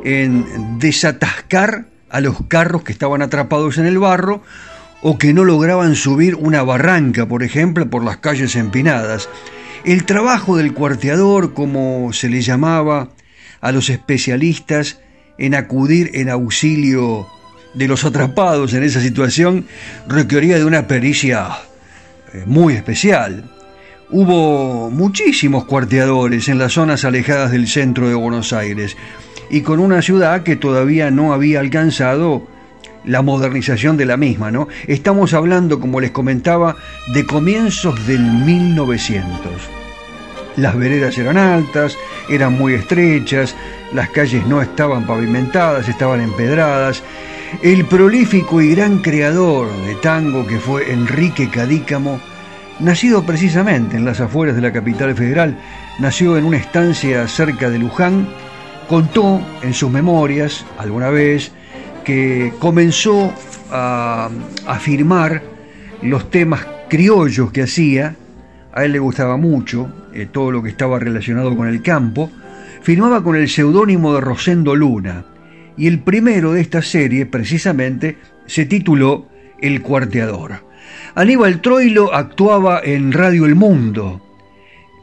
en 0.04 0.78
desatascar 0.78 1.86
a 2.10 2.20
los 2.20 2.36
carros 2.48 2.82
que 2.82 2.92
estaban 2.92 3.22
atrapados 3.22 3.78
en 3.78 3.86
el 3.86 3.98
barro 3.98 4.42
o 5.02 5.18
que 5.18 5.34
no 5.34 5.44
lograban 5.44 5.96
subir 5.96 6.34
una 6.36 6.62
barranca, 6.62 7.26
por 7.26 7.42
ejemplo, 7.42 7.88
por 7.90 8.04
las 8.04 8.18
calles 8.18 8.54
empinadas. 8.54 9.28
El 9.84 10.04
trabajo 10.04 10.56
del 10.56 10.74
cuarteador, 10.74 11.54
como 11.54 12.12
se 12.12 12.28
le 12.28 12.40
llamaba 12.40 13.08
a 13.60 13.72
los 13.72 13.90
especialistas 13.90 15.00
en 15.38 15.54
acudir 15.54 16.10
en 16.14 16.28
auxilio 16.28 17.26
de 17.74 17.88
los 17.88 18.04
atrapados 18.04 18.74
en 18.74 18.84
esa 18.84 19.00
situación, 19.00 19.66
requería 20.06 20.58
de 20.58 20.64
una 20.64 20.86
pericia 20.86 21.48
muy 22.46 22.74
especial. 22.74 23.44
Hubo 24.10 24.90
muchísimos 24.90 25.64
cuarteadores 25.64 26.48
en 26.48 26.58
las 26.58 26.72
zonas 26.74 27.04
alejadas 27.04 27.50
del 27.50 27.66
centro 27.66 28.08
de 28.08 28.14
Buenos 28.14 28.52
Aires 28.52 28.96
y 29.50 29.62
con 29.62 29.80
una 29.80 30.02
ciudad 30.02 30.42
que 30.42 30.56
todavía 30.56 31.10
no 31.10 31.32
había 31.32 31.60
alcanzado 31.60 32.46
la 33.04 33.22
modernización 33.22 33.96
de 33.96 34.06
la 34.06 34.16
misma, 34.16 34.50
¿no? 34.50 34.68
Estamos 34.86 35.34
hablando, 35.34 35.80
como 35.80 36.00
les 36.00 36.10
comentaba, 36.10 36.76
de 37.12 37.26
comienzos 37.26 38.06
del 38.06 38.20
1900. 38.20 39.26
Las 40.56 40.76
veredas 40.76 41.16
eran 41.18 41.38
altas, 41.38 41.96
eran 42.28 42.52
muy 42.52 42.74
estrechas, 42.74 43.56
las 43.92 44.10
calles 44.10 44.46
no 44.46 44.60
estaban 44.60 45.06
pavimentadas, 45.06 45.88
estaban 45.88 46.20
empedradas. 46.20 47.02
El 47.60 47.84
prolífico 47.84 48.60
y 48.60 48.70
gran 48.70 48.98
creador 48.98 49.68
de 49.84 49.94
tango 49.96 50.46
que 50.46 50.58
fue 50.58 50.90
Enrique 50.92 51.48
Cadícamo, 51.48 52.18
nacido 52.80 53.24
precisamente 53.24 53.96
en 53.96 54.04
las 54.04 54.20
afueras 54.20 54.56
de 54.56 54.62
la 54.62 54.72
capital 54.72 55.14
federal, 55.14 55.56
nació 56.00 56.36
en 56.36 56.44
una 56.44 56.56
estancia 56.56 57.28
cerca 57.28 57.70
de 57.70 57.78
Luján, 57.78 58.26
contó 58.88 59.40
en 59.62 59.74
sus 59.74 59.92
memorias 59.92 60.64
alguna 60.78 61.10
vez 61.10 61.52
que 62.04 62.52
comenzó 62.58 63.32
a 63.70 64.28
afirmar 64.66 65.42
los 66.00 66.30
temas 66.30 66.66
criollos 66.88 67.52
que 67.52 67.62
hacía, 67.62 68.16
a 68.72 68.84
él 68.84 68.92
le 68.92 68.98
gustaba 68.98 69.36
mucho 69.36 69.92
eh, 70.12 70.26
todo 70.30 70.50
lo 70.50 70.62
que 70.62 70.70
estaba 70.70 70.98
relacionado 70.98 71.56
con 71.56 71.68
el 71.68 71.80
campo, 71.80 72.30
firmaba 72.80 73.22
con 73.22 73.36
el 73.36 73.48
seudónimo 73.48 74.14
de 74.14 74.20
Rosendo 74.20 74.74
Luna, 74.74 75.24
y 75.76 75.86
el 75.86 76.00
primero 76.00 76.52
de 76.52 76.60
esta 76.60 76.82
serie 76.82 77.26
precisamente 77.26 78.16
se 78.46 78.66
tituló 78.66 79.28
El 79.60 79.82
Cuarteador. 79.82 80.64
Aníbal 81.14 81.60
Troilo 81.60 82.14
actuaba 82.14 82.80
en 82.82 83.12
Radio 83.12 83.46
El 83.46 83.54
Mundo. 83.54 84.20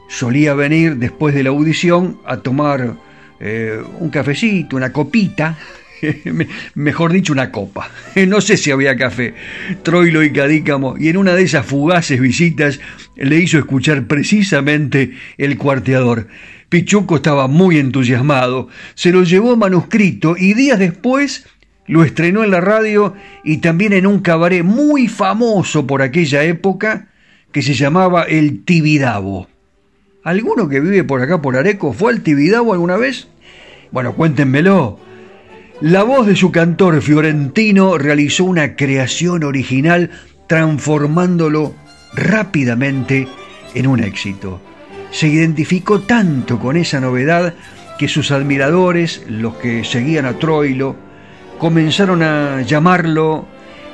Solía 0.07 0.53
venir 0.53 0.97
después 0.97 1.35
de 1.35 1.43
la 1.43 1.49
audición 1.49 2.19
a 2.25 2.37
tomar 2.37 2.95
eh, 3.39 3.79
un 3.99 4.09
cafecito, 4.09 4.75
una 4.75 4.91
copita, 4.91 5.57
mejor 6.75 7.11
dicho, 7.13 7.33
una 7.33 7.51
copa. 7.51 7.89
No 8.27 8.41
sé 8.41 8.57
si 8.57 8.71
había 8.71 8.97
café, 8.97 9.33
Troilo 9.83 10.23
y 10.23 10.31
Cadícamo, 10.31 10.95
y 10.97 11.09
en 11.09 11.17
una 11.17 11.35
de 11.35 11.43
esas 11.43 11.65
fugaces 11.65 12.19
visitas 12.19 12.79
le 13.15 13.37
hizo 13.37 13.57
escuchar 13.57 14.05
precisamente 14.05 15.13
el 15.37 15.57
cuarteador. 15.57 16.27
Pichuco 16.69 17.15
estaba 17.15 17.47
muy 17.47 17.79
entusiasmado, 17.79 18.67
se 18.93 19.11
lo 19.11 19.23
llevó 19.23 19.57
manuscrito 19.57 20.35
y 20.37 20.53
días 20.53 20.77
después 20.77 21.47
lo 21.87 22.03
estrenó 22.03 22.43
en 22.43 22.51
la 22.51 22.61
radio 22.61 23.15
y 23.43 23.57
también 23.57 23.93
en 23.93 24.05
un 24.05 24.19
cabaret 24.19 24.63
muy 24.63 25.07
famoso 25.07 25.87
por 25.87 26.03
aquella 26.03 26.43
época 26.43 27.07
que 27.51 27.63
se 27.63 27.73
llamaba 27.73 28.23
el 28.23 28.63
Tibidabo. 28.63 29.47
¿Alguno 30.23 30.69
que 30.69 30.79
vive 30.79 31.03
por 31.03 31.21
acá 31.21 31.41
por 31.41 31.57
Areco 31.57 31.91
fue 31.91 32.11
al 32.11 32.21
Tibidabo 32.21 32.73
alguna 32.73 32.97
vez? 32.97 33.27
Bueno, 33.91 34.13
cuéntenmelo. 34.13 34.99
La 35.81 36.03
voz 36.03 36.27
de 36.27 36.35
su 36.35 36.51
cantor 36.51 37.01
fiorentino 37.01 37.97
realizó 37.97 38.43
una 38.43 38.75
creación 38.75 39.43
original 39.43 40.11
transformándolo 40.45 41.73
rápidamente 42.13 43.27
en 43.73 43.87
un 43.87 44.03
éxito. 44.03 44.61
Se 45.11 45.27
identificó 45.27 46.01
tanto 46.01 46.59
con 46.59 46.77
esa 46.77 46.99
novedad 46.99 47.55
que 47.97 48.07
sus 48.07 48.31
admiradores, 48.31 49.23
los 49.27 49.55
que 49.55 49.83
seguían 49.83 50.25
a 50.25 50.37
Troilo, 50.37 50.95
comenzaron 51.57 52.23
a 52.23 52.61
llamarlo 52.61 53.45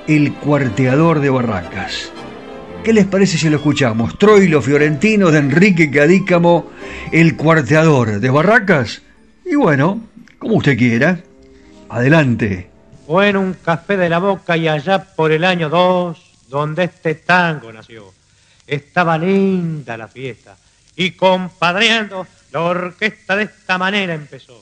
el 0.08 0.34
cuarteador 0.34 1.22
de 1.22 1.30
barracas. 1.30 2.12
¿Qué 2.84 2.94
les 2.94 3.06
parece 3.06 3.38
si 3.38 3.50
lo 3.50 3.58
escuchamos? 3.58 4.20
Troilo 4.20 4.62
Fiorentino 4.62 5.32
de 5.32 5.40
Enrique 5.40 5.90
Cadícamo, 5.90 6.70
el 7.12 7.36
cuarteador 7.36 8.20
de 8.20 8.30
barracas. 8.30 9.02
Y 9.44 9.56
bueno, 9.56 10.02
como 10.38 10.58
usted 10.58 10.78
quiera. 10.78 11.20
Adelante. 11.90 12.70
Fue 13.08 13.30
en 13.30 13.38
un 13.38 13.54
café 13.54 13.98
de 13.98 14.10
la 14.10 14.20
boca 14.20 14.58
y 14.58 14.68
allá 14.68 15.04
por 15.16 15.32
el 15.32 15.46
año 15.46 15.70
2, 15.70 16.48
donde 16.50 16.84
este 16.84 17.16
tango 17.16 17.72
nació. 17.72 18.14
Estaba 18.68 19.18
linda 19.18 19.98
la 19.98 20.08
fiesta 20.08 20.58
y 20.96 21.12
compadreando 21.12 22.28
la 22.52 22.62
orquesta 22.62 23.36
de 23.36 23.44
esta 23.44 23.78
manera 23.78 24.14
empezó. 24.14 24.62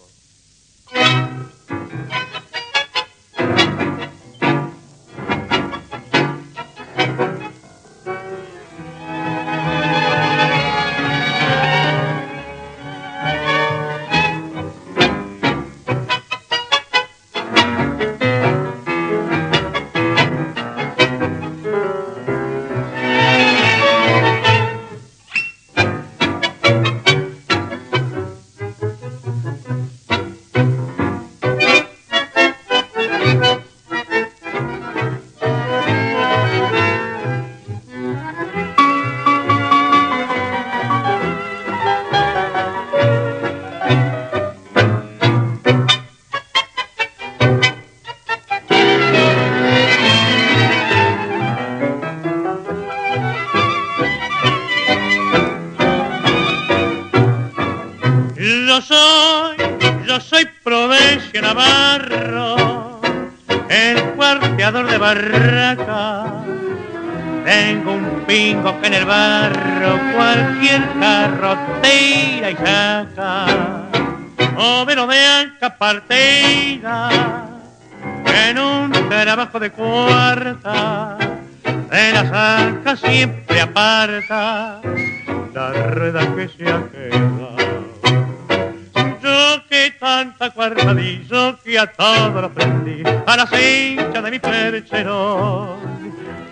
A 91.83 91.87
todo 91.87 92.41
lo 92.41 92.53
prendí, 92.53 93.03
a 93.25 93.35
la 93.35 93.45
cincha 93.45 94.21
de 94.21 94.31
mi 94.31 94.39
percherón. 94.39 95.83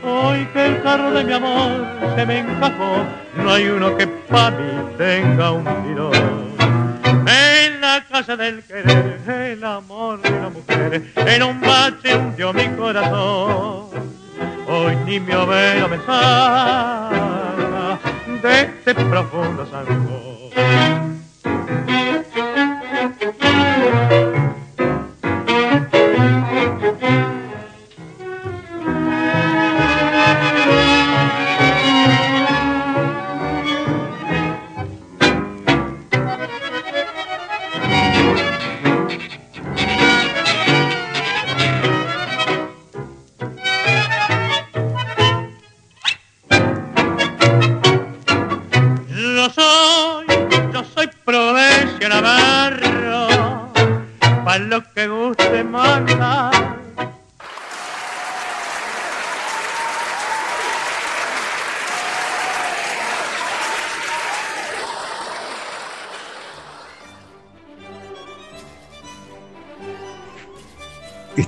Hoy 0.04 0.46
que 0.52 0.66
el 0.66 0.82
carro 0.82 1.12
de 1.12 1.24
mi 1.24 1.34
amor 1.34 1.88
se 2.16 2.26
me 2.26 2.40
encajó, 2.40 3.06
no 3.38 3.52
hay 3.52 3.70
uno 3.70 3.96
que 3.96 4.08
pa' 4.08 4.52
mí 4.52 4.70
tenga 4.98 5.52
un 5.52 5.64
tirón. 5.64 6.52
En 7.28 7.80
la 7.80 8.04
casa 8.10 8.36
del 8.36 8.62
querer, 8.64 9.22
el 9.26 9.64
amor 9.64 10.22
de 10.22 10.32
la 10.32 10.50
mujer, 10.50 11.04
en 11.16 11.44
un 11.44 11.62
bache 11.62 12.16
hundió 12.16 12.52
mi 12.52 12.68
corazón. 12.70 13.90
Hoy 14.68 14.96
ni 15.06 15.20
mi 15.20 15.34
overo 15.34 15.88
me 15.88 15.98
salva 16.06 18.00
de 18.42 18.62
este 18.62 18.96
profundo 18.96 19.66
salvo. 19.70 21.11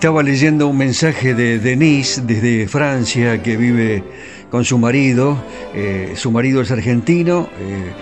Estaba 0.03 0.21
leyendo 0.21 0.67
un 0.67 0.75
mensaje 0.75 1.33
de 1.33 1.59
Denise 1.59 2.23
desde 2.23 2.67
Francia 2.67 3.41
que 3.41 3.55
vive 3.55 4.03
con 4.51 4.65
su 4.65 4.77
marido. 4.77 5.41
Eh, 5.73 6.11
su 6.17 6.29
marido 6.29 6.59
es 6.59 6.71
argentino, 6.71 7.47
eh, 7.57 7.93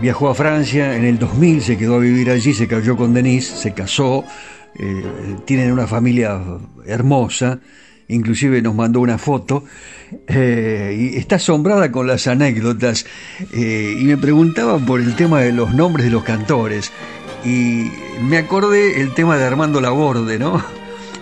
viajó 0.00 0.28
a 0.28 0.36
Francia 0.36 0.96
en 0.96 1.04
el 1.04 1.18
2000, 1.18 1.60
se 1.60 1.76
quedó 1.76 1.96
a 1.96 1.98
vivir 1.98 2.30
allí, 2.30 2.54
se 2.54 2.68
cayó 2.68 2.96
con 2.96 3.12
Denise, 3.12 3.56
se 3.56 3.74
casó, 3.74 4.22
eh, 4.78 5.02
tienen 5.44 5.72
una 5.72 5.88
familia 5.88 6.40
hermosa, 6.86 7.58
inclusive 8.06 8.62
nos 8.62 8.76
mandó 8.76 9.00
una 9.00 9.18
foto. 9.18 9.64
y 10.28 11.16
está 11.16 11.36
asombrada 11.36 11.90
con 11.90 12.06
las 12.06 12.28
anécdotas 12.28 13.04
y 13.52 14.04
me 14.04 14.16
preguntaba 14.16 14.78
por 14.78 15.00
el 15.00 15.16
tema 15.16 15.40
de 15.40 15.50
los 15.50 15.74
nombres 15.74 16.06
de 16.06 16.12
los 16.12 16.22
cantores 16.22 16.92
y 17.44 17.90
me 18.20 18.38
acordé 18.38 19.00
el 19.00 19.12
tema 19.12 19.36
de 19.38 19.44
Armando 19.44 19.80
Laborde, 19.80 20.38
¿no? 20.38 20.62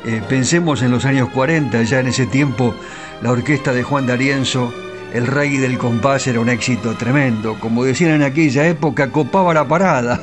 Eh, 0.05 0.23
pensemos 0.29 0.83
en 0.83 0.91
los 0.91 1.05
años 1.05 1.29
40, 1.31 1.83
ya 1.83 2.01
en 2.01 2.09
ese 2.09 2.27
tiempo 2.27 2.75
la 3.23 3.31
orquesta 3.31 3.73
de 3.73 3.83
Juan 3.83 4.07
D'Arienzo, 4.07 4.73
el 5.13 5.27
rey 5.27 5.59
del 5.59 5.77
compás, 5.77 6.27
era 6.27 6.41
un 6.41 6.49
éxito 6.49 6.95
tremendo. 6.95 7.59
Como 7.61 7.85
decían 7.85 8.13
en 8.13 8.23
aquella 8.23 8.67
época, 8.67 9.11
copaba 9.11 9.53
la 9.53 9.69
parada. 9.69 10.21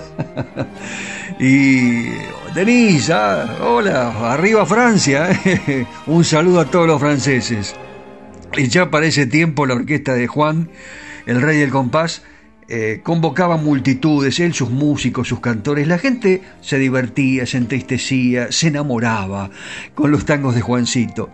y 1.40 2.06
Denise, 2.56 3.14
ah, 3.14 3.58
hola, 3.62 4.32
arriba 4.32 4.66
Francia. 4.66 5.30
un 6.08 6.24
saludo 6.24 6.62
a 6.62 6.66
todos 6.66 6.88
los 6.88 7.00
franceses. 7.00 7.76
Y 8.56 8.68
ya 8.70 8.90
para 8.90 9.06
ese 9.06 9.28
tiempo 9.28 9.68
la 9.68 9.76
orquesta 9.76 10.14
de 10.14 10.26
Juan, 10.26 10.70
el 11.28 11.42
rey 11.42 11.60
del 11.60 11.70
compás, 11.70 12.24
eh, 12.70 13.00
convocaba 13.02 13.56
multitudes, 13.56 14.40
él, 14.42 14.54
sus 14.54 14.70
músicos, 14.70 15.30
sus 15.30 15.40
cantores, 15.40 15.88
la 15.88 15.98
gente 15.98 16.42
se 16.62 16.78
divertía, 16.78 17.46
se 17.46 17.58
entristecía, 17.58 18.52
se 18.52 18.68
enamoraba 18.68 19.50
con 19.96 20.12
los 20.12 20.26
tangos 20.26 20.54
de 20.54 20.62
Juancito. 20.62 21.30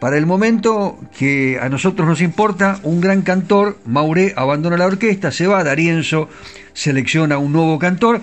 Para 0.00 0.16
el 0.16 0.26
momento 0.26 0.98
que 1.18 1.58
a 1.60 1.68
nosotros 1.68 2.08
nos 2.08 2.20
importa, 2.20 2.80
un 2.82 3.00
gran 3.00 3.22
cantor, 3.22 3.78
Mauré, 3.84 4.32
abandona 4.36 4.76
la 4.76 4.86
orquesta, 4.86 5.30
se 5.30 5.46
va, 5.46 5.64
Darienzo 5.64 6.28
selecciona 6.72 7.38
un 7.38 7.52
nuevo 7.52 7.78
cantor, 7.78 8.20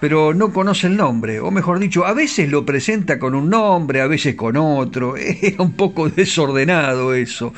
pero 0.00 0.34
no 0.34 0.52
conoce 0.52 0.88
el 0.88 0.96
nombre, 0.96 1.38
o 1.38 1.50
mejor 1.52 1.78
dicho, 1.78 2.04
a 2.04 2.12
veces 2.12 2.48
lo 2.48 2.64
presenta 2.66 3.20
con 3.20 3.36
un 3.36 3.50
nombre, 3.50 4.00
a 4.00 4.08
veces 4.08 4.34
con 4.34 4.56
otro, 4.56 5.16
era 5.16 5.62
un 5.62 5.72
poco 5.72 6.08
desordenado 6.08 7.14
eso. 7.14 7.54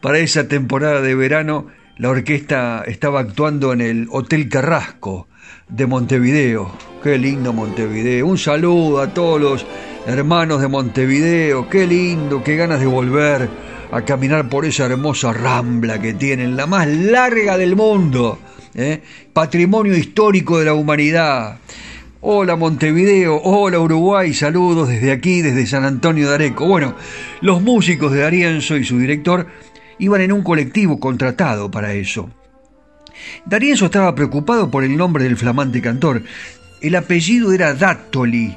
Para 0.00 0.18
esa 0.18 0.48
temporada 0.48 1.00
de 1.00 1.14
verano, 1.14 1.66
la 2.00 2.08
orquesta 2.08 2.82
estaba 2.86 3.20
actuando 3.20 3.74
en 3.74 3.82
el 3.82 4.06
Hotel 4.10 4.48
Carrasco 4.48 5.28
de 5.68 5.86
Montevideo. 5.86 6.72
Qué 7.02 7.18
lindo 7.18 7.52
Montevideo. 7.52 8.26
Un 8.26 8.38
saludo 8.38 9.02
a 9.02 9.12
todos 9.12 9.38
los 9.38 9.66
hermanos 10.06 10.62
de 10.62 10.68
Montevideo. 10.68 11.68
Qué 11.68 11.86
lindo, 11.86 12.42
qué 12.42 12.56
ganas 12.56 12.80
de 12.80 12.86
volver 12.86 13.50
a 13.92 14.02
caminar 14.02 14.48
por 14.48 14.64
esa 14.64 14.86
hermosa 14.86 15.34
rambla 15.34 16.00
que 16.00 16.14
tienen, 16.14 16.56
la 16.56 16.66
más 16.66 16.88
larga 16.88 17.58
del 17.58 17.76
mundo. 17.76 18.38
¿eh? 18.74 19.02
Patrimonio 19.34 19.94
histórico 19.94 20.58
de 20.58 20.64
la 20.64 20.72
humanidad. 20.72 21.58
Hola 22.22 22.56
Montevideo, 22.56 23.40
hola 23.42 23.78
Uruguay, 23.78 24.32
saludos 24.32 24.88
desde 24.88 25.12
aquí, 25.12 25.42
desde 25.42 25.66
San 25.66 25.84
Antonio 25.84 26.28
de 26.28 26.34
Areco. 26.34 26.66
Bueno, 26.66 26.94
los 27.42 27.60
músicos 27.62 28.12
de 28.12 28.24
Arienzo 28.24 28.76
y 28.76 28.84
su 28.84 28.98
director 28.98 29.46
iban 30.00 30.22
en 30.22 30.32
un 30.32 30.42
colectivo 30.42 30.98
contratado 30.98 31.70
para 31.70 31.92
eso. 31.92 32.28
Darienzo 33.44 33.84
estaba 33.84 34.14
preocupado 34.14 34.70
por 34.70 34.82
el 34.82 34.96
nombre 34.96 35.24
del 35.24 35.36
flamante 35.36 35.80
cantor. 35.80 36.22
El 36.80 36.96
apellido 36.96 37.52
era 37.52 37.74
Dattoli. 37.74 38.56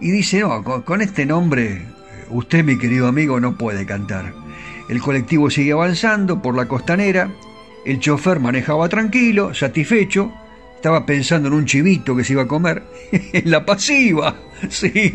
Y 0.00 0.10
dice, 0.10 0.40
no, 0.40 0.84
con, 0.84 1.00
este 1.00 1.24
nombre 1.24 1.82
usted, 2.30 2.64
mi 2.64 2.76
querido 2.76 3.06
amigo, 3.06 3.38
no 3.38 3.56
puede 3.56 3.86
cantar. 3.86 4.34
El 4.88 5.00
colectivo 5.00 5.48
sigue 5.48 5.72
avanzando 5.72 6.42
por 6.42 6.56
la 6.56 6.66
costanera. 6.66 7.30
El 7.86 8.00
chofer 8.00 8.40
manejaba 8.40 8.88
tranquilo, 8.88 9.54
satisfecho. 9.54 10.32
Estaba 10.74 11.06
pensando 11.06 11.46
en 11.46 11.54
un 11.54 11.64
chivito 11.64 12.16
que 12.16 12.24
se 12.24 12.32
iba 12.32 12.42
a 12.42 12.48
comer. 12.48 12.82
en 13.12 13.50
la 13.50 13.64
pasiva. 13.64 14.36
Sí. 14.68 15.10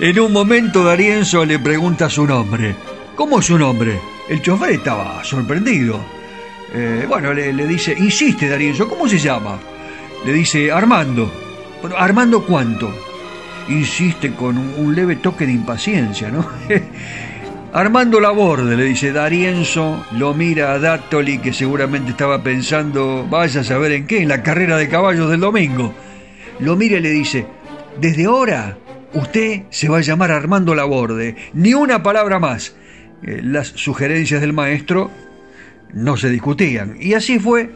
En 0.00 0.20
un 0.20 0.32
momento 0.32 0.84
Darienzo 0.84 1.44
le 1.44 1.58
pregunta 1.58 2.08
su 2.08 2.24
nombre. 2.24 2.76
¿Cómo 3.20 3.40
es 3.40 3.44
su 3.44 3.58
nombre? 3.58 4.00
El 4.30 4.40
chofer 4.40 4.70
estaba 4.70 5.22
sorprendido. 5.22 6.00
Eh, 6.72 7.04
bueno, 7.06 7.34
le, 7.34 7.52
dice, 7.66 7.94
insiste 7.98 8.48
Darío, 8.48 8.88
¿cómo 8.88 9.06
se 9.06 9.18
llama? 9.18 9.58
Le 10.24 10.32
dice, 10.32 10.72
Armando. 10.72 11.30
¿Armando 11.98 12.42
cuánto? 12.46 12.90
Insiste 13.68 14.32
con 14.32 14.56
un, 14.56 14.94
leve 14.94 15.16
toque 15.16 15.44
de 15.44 15.52
impaciencia, 15.52 16.30
¿no? 16.30 16.48
Armando 17.74 18.20
Laborde, 18.20 18.74
le 18.74 18.84
dice 18.84 19.12
Darienzo, 19.12 20.06
lo 20.12 20.32
mira 20.32 20.72
a 20.72 20.78
Dattoli, 20.78 21.40
que 21.40 21.52
seguramente 21.52 22.12
estaba 22.12 22.42
pensando, 22.42 23.26
vaya 23.28 23.60
a 23.60 23.64
saber 23.64 23.92
en 23.92 24.06
qué, 24.06 24.22
en 24.22 24.28
la 24.28 24.42
carrera 24.42 24.78
de 24.78 24.88
caballos 24.88 25.28
del 25.28 25.40
domingo. 25.40 25.92
Lo 26.58 26.74
mira 26.74 26.96
y 26.96 27.02
le 27.02 27.10
dice, 27.10 27.46
desde 28.00 28.24
ahora 28.24 28.78
usted 29.12 29.64
se 29.68 29.90
va 29.90 29.98
a 29.98 30.00
llamar 30.00 30.30
Armando 30.30 30.74
Laborde, 30.74 31.36
ni 31.52 31.74
una 31.74 32.02
palabra 32.02 32.38
más. 32.38 32.76
Eh, 33.22 33.40
las 33.42 33.68
sugerencias 33.68 34.40
del 34.40 34.52
maestro 34.52 35.10
no 35.92 36.16
se 36.16 36.30
discutían. 36.30 36.96
Y 37.00 37.14
así 37.14 37.38
fue 37.38 37.70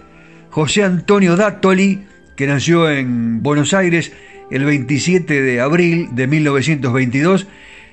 José 0.50 0.84
Antonio 0.84 1.36
Dattoli, 1.36 2.04
que 2.36 2.46
nació 2.46 2.90
en 2.90 3.42
Buenos 3.42 3.74
Aires 3.74 4.12
el 4.50 4.64
27 4.64 5.42
de 5.42 5.60
abril 5.60 6.08
de 6.12 6.26
1922. 6.26 7.46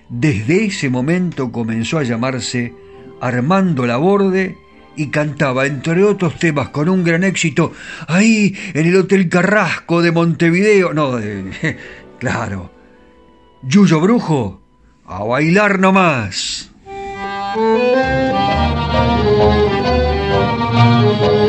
Desde 0.10 0.66
ese 0.66 0.90
momento 0.90 1.52
comenzó 1.52 1.98
a 1.98 2.04
llamarse 2.04 2.74
Armando 3.22 3.86
Laborde 3.86 4.58
y 4.96 5.08
cantaba, 5.08 5.66
entre 5.66 6.04
otros 6.04 6.38
temas, 6.38 6.70
con 6.70 6.90
un 6.90 7.04
gran 7.04 7.24
éxito, 7.24 7.74
ahí 8.08 8.56
en 8.74 8.88
el 8.88 8.96
Hotel 8.98 9.30
Carrasco 9.30 10.02
de 10.02 10.12
Montevideo. 10.12 10.94
No, 10.94 11.18
claro. 12.20 12.72
Yuyo 13.64 14.00
Brujo, 14.02 14.62
a 15.06 15.24
bailar 15.24 15.80
nomás. 15.80 16.72
Thank 17.54 17.92
you. 21.26 21.41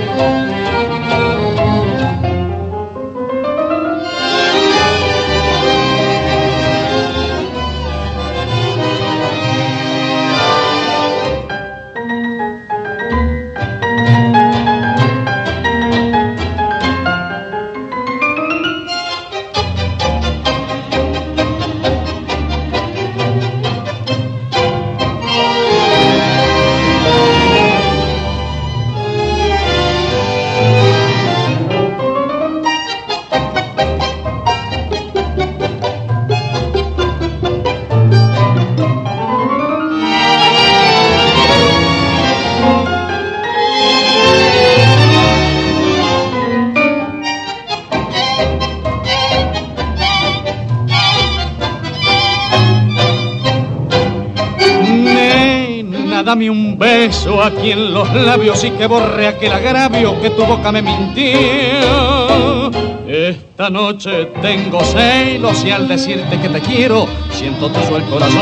Dame 56.32 56.48
un 56.48 56.78
beso 56.78 57.42
aquí 57.42 57.72
en 57.72 57.92
los 57.92 58.10
labios 58.14 58.64
y 58.64 58.70
que 58.70 58.86
borre 58.86 59.26
aquel 59.26 59.52
agravio 59.52 60.18
que 60.22 60.30
tu 60.30 60.46
boca 60.46 60.72
me 60.72 60.80
mintió. 60.80 62.70
Esta 63.06 63.68
noche 63.68 64.30
tengo 64.40 64.82
celos 64.82 65.62
y 65.62 65.70
al 65.70 65.86
decirte 65.86 66.40
que 66.40 66.48
te 66.48 66.60
quiero, 66.62 67.06
siento 67.30 67.68
tu 67.68 67.96
el 67.96 68.04
corazón. 68.04 68.40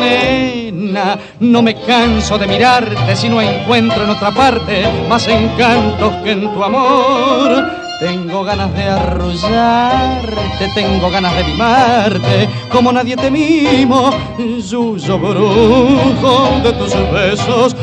Nena, 0.00 1.18
no 1.40 1.60
me 1.60 1.74
canso 1.82 2.38
de 2.38 2.46
mirarte 2.46 3.14
si 3.14 3.28
no 3.28 3.42
encuentro 3.42 4.04
en 4.04 4.08
otra 4.08 4.30
parte 4.30 4.84
más 5.06 5.28
encantos 5.28 6.14
que 6.24 6.30
en 6.30 6.50
tu 6.54 6.64
amor 6.64 7.87
Tengo 7.98 8.44
ganas 8.44 8.72
de 8.74 8.84
arrullarte, 8.84 10.68
tengo 10.72 11.10
ganas 11.10 11.36
de 11.36 11.42
mimarte, 11.42 12.48
como 12.70 12.92
nadie 12.92 13.16
te 13.16 13.28
mimo. 13.28 14.10
Suyo 14.62 15.18
brujo 15.18 16.60
de 16.62 16.72
tus 16.74 16.94
besos, 17.10 17.74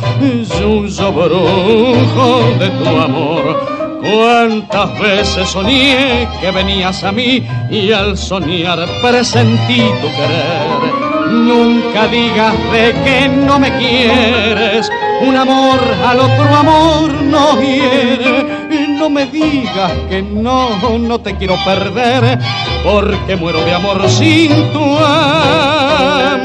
suyo 0.48 1.12
brujo 1.12 2.44
de 2.58 2.70
tu 2.70 2.90
amor. 2.98 4.00
Cuántas 4.00 4.98
veces 5.00 5.50
soñé 5.50 6.30
que 6.40 6.50
venías 6.50 7.04
a 7.04 7.12
mí 7.12 7.46
y 7.70 7.92
al 7.92 8.18
soñar 8.18 8.88
presentí 9.02 9.82
tu 10.00 10.08
querer. 10.16 11.30
Nunca 11.30 12.08
digas 12.08 12.54
de 12.72 12.94
que 13.04 13.28
no 13.28 13.60
me 13.60 13.70
quieres, 13.78 14.90
un 15.22 15.36
amor 15.36 15.80
al 16.06 16.20
otro 16.20 16.56
amor 16.56 17.12
no 17.12 17.60
hiere 17.60 18.65
no 18.96 19.10
me 19.10 19.26
digas 19.26 19.92
que 20.10 20.22
no, 20.22 20.98
no 20.98 21.20
te 21.20 21.36
quiero 21.36 21.56
perder, 21.64 22.40
porque 22.84 23.36
muero 23.36 23.64
de 23.64 23.74
amor 23.74 24.10
sin 24.10 24.72
tu 24.72 24.98
amor. 24.98 26.36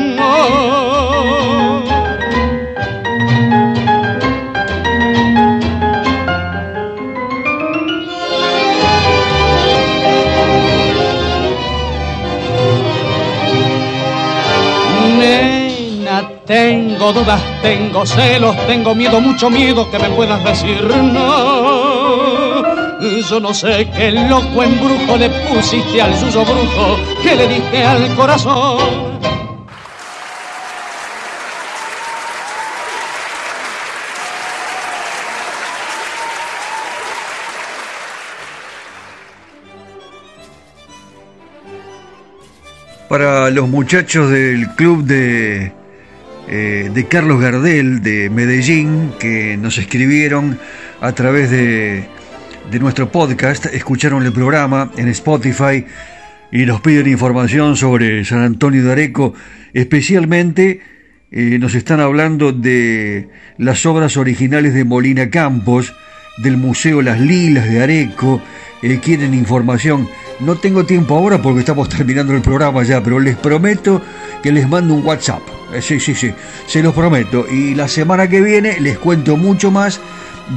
Tengo 16.50 17.12
dudas, 17.12 17.40
tengo 17.62 18.04
celos, 18.04 18.56
tengo 18.66 18.92
miedo, 18.92 19.20
mucho 19.20 19.48
miedo 19.48 19.88
que 19.88 20.00
me 20.00 20.08
puedas 20.10 20.42
decir 20.42 20.84
no. 20.96 21.89
Yo 23.00 23.40
no 23.40 23.54
sé 23.54 23.88
qué 23.96 24.10
loco 24.10 24.62
embrujo 24.62 25.16
le 25.16 25.30
pusiste 25.30 26.02
al 26.02 26.14
suyo 26.18 26.44
brujo 26.44 26.98
que 27.22 27.34
le 27.34 27.48
dije 27.48 27.82
al 27.82 28.14
corazón. 28.14 28.78
Para 43.08 43.50
los 43.50 43.66
muchachos 43.66 44.30
del 44.30 44.68
club 44.74 45.04
de 45.04 45.72
eh, 46.48 46.90
de 46.92 47.06
Carlos 47.06 47.40
Gardel 47.40 48.02
de 48.02 48.28
Medellín 48.28 49.12
que 49.18 49.56
nos 49.56 49.78
escribieron 49.78 50.58
a 51.00 51.12
través 51.12 51.50
de, 51.50 52.08
nuestro 52.80 53.10
podcast, 53.10 53.66
escucharon 53.66 54.24
el 54.24 54.32
programa 54.32 54.90
en 54.96 55.08
Spotify 55.08 55.84
y 56.52 56.66
nos 56.66 56.80
piden 56.80 57.08
información 57.08 57.76
sobre 57.76 58.24
San 58.24 58.40
Antonio 58.40 58.84
de 58.84 58.92
Areco, 58.92 59.34
especialmente 59.72 60.80
eh, 61.30 61.58
nos 61.58 61.74
están 61.74 62.00
hablando 62.00 62.52
de 62.52 63.28
las 63.58 63.86
obras 63.86 64.16
originales 64.16 64.74
de 64.74 64.84
Molina 64.84 65.30
Campos, 65.30 65.94
del 66.38 66.56
Museo 66.56 67.02
Las 67.02 67.20
Lilas 67.20 67.68
de 67.68 67.82
Areco, 67.82 68.42
eh, 68.82 68.98
quieren 69.02 69.34
información. 69.34 70.08
No 70.40 70.56
tengo 70.56 70.86
tiempo 70.86 71.16
ahora 71.16 71.40
porque 71.40 71.60
estamos 71.60 71.88
terminando 71.96 72.34
el 72.34 72.42
programa 72.42 72.82
ya, 72.82 73.02
pero 73.02 73.20
les 73.20 73.36
prometo 73.36 74.02
que 74.42 74.52
les 74.52 74.68
mando 74.68 74.94
un 74.94 75.04
WhatsApp. 75.04 75.42
Eh, 75.72 75.82
sí, 75.82 76.00
sí, 76.00 76.14
sí, 76.14 76.32
se 76.66 76.82
los 76.82 76.94
prometo. 76.94 77.46
Y 77.48 77.74
la 77.74 77.88
semana 77.88 78.28
que 78.28 78.40
viene 78.40 78.80
les 78.80 78.98
cuento 78.98 79.36
mucho 79.36 79.70
más 79.70 80.00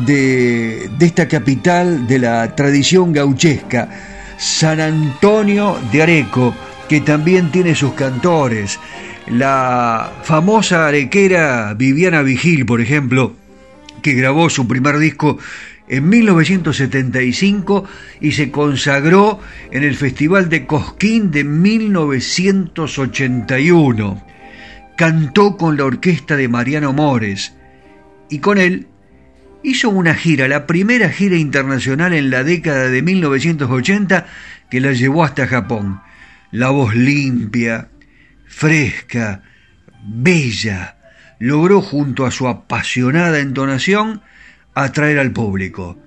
de, 0.06 0.90
esta 1.00 1.28
capital 1.28 2.06
de 2.08 2.20
la 2.20 2.56
tradición 2.56 3.12
gauchesca, 3.14 3.90
San 4.38 4.80
Antonio 4.80 5.80
de 5.92 6.02
Areco, 6.02 6.56
que 6.90 7.02
también 7.02 7.52
tiene 7.52 7.76
sus 7.76 7.94
cantores. 7.94 8.80
La 9.28 10.12
famosa 10.24 10.88
arequera 10.88 11.76
Viviana 11.76 12.24
Vigil, 12.24 12.66
por 12.66 12.82
ejemplo, 12.82 13.36
que 14.02 14.14
grabó 14.14 14.50
su 14.50 14.68
primer 14.68 14.98
disco 14.98 15.38
en 15.88 16.10
1975 16.10 17.86
y 18.20 18.34
se 18.34 18.52
consagró 18.52 19.40
en 19.72 19.84
el 19.84 19.96
Festival 19.96 20.50
de 20.50 20.66
Cosquín 20.66 21.32
de 21.32 21.44
1981. 21.44 24.26
Cantó 24.98 25.56
con 25.58 25.78
la 25.78 25.86
orquesta 25.86 26.36
de 26.36 26.48
Mariano 26.48 26.94
Mores 26.94 27.54
y 28.30 28.40
con 28.40 28.58
él 28.58 28.88
hizo 29.64 29.90
una 29.90 30.14
gira, 30.14 30.48
la 30.48 30.68
primera 30.68 31.10
gira 31.10 31.38
internacional 31.38 32.14
en 32.14 32.30
la 32.30 32.44
década 32.44 32.90
de 32.90 33.02
1980 33.02 34.28
que 34.70 34.82
la 34.82 34.92
llevó 34.92 35.24
hasta 35.24 35.48
Japón. 35.48 36.02
La 36.52 36.70
voz 36.70 36.96
limpia, 36.96 37.90
fresca, 38.48 39.42
bella, 40.06 40.98
logró 41.40 41.82
junto 41.82 42.26
a 42.26 42.32
su 42.32 42.48
apasionada 42.48 43.40
entonación 43.40 44.22
atraer 44.76 45.20
al 45.20 45.32
público. 45.32 46.00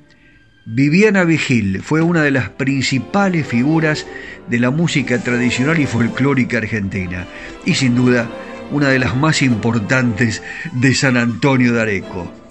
Viviana 0.64 1.24
Vigil 1.24 1.80
fue 1.82 2.02
una 2.02 2.22
de 2.22 2.32
las 2.32 2.48
principales 2.50 3.46
figuras 3.46 4.06
de 4.48 4.58
la 4.58 4.70
música 4.70 5.18
tradicional 5.22 5.78
y 5.78 5.86
folclórica 5.86 6.58
argentina 6.58 7.26
y 7.64 7.74
sin 7.74 7.94
duda 7.94 8.28
una 8.72 8.88
de 8.88 8.98
las 8.98 9.16
más 9.16 9.42
importantes 9.42 10.42
de 10.72 10.94
San 10.94 11.16
Antonio 11.16 11.72
de 11.72 11.82
Areco. 11.82 12.45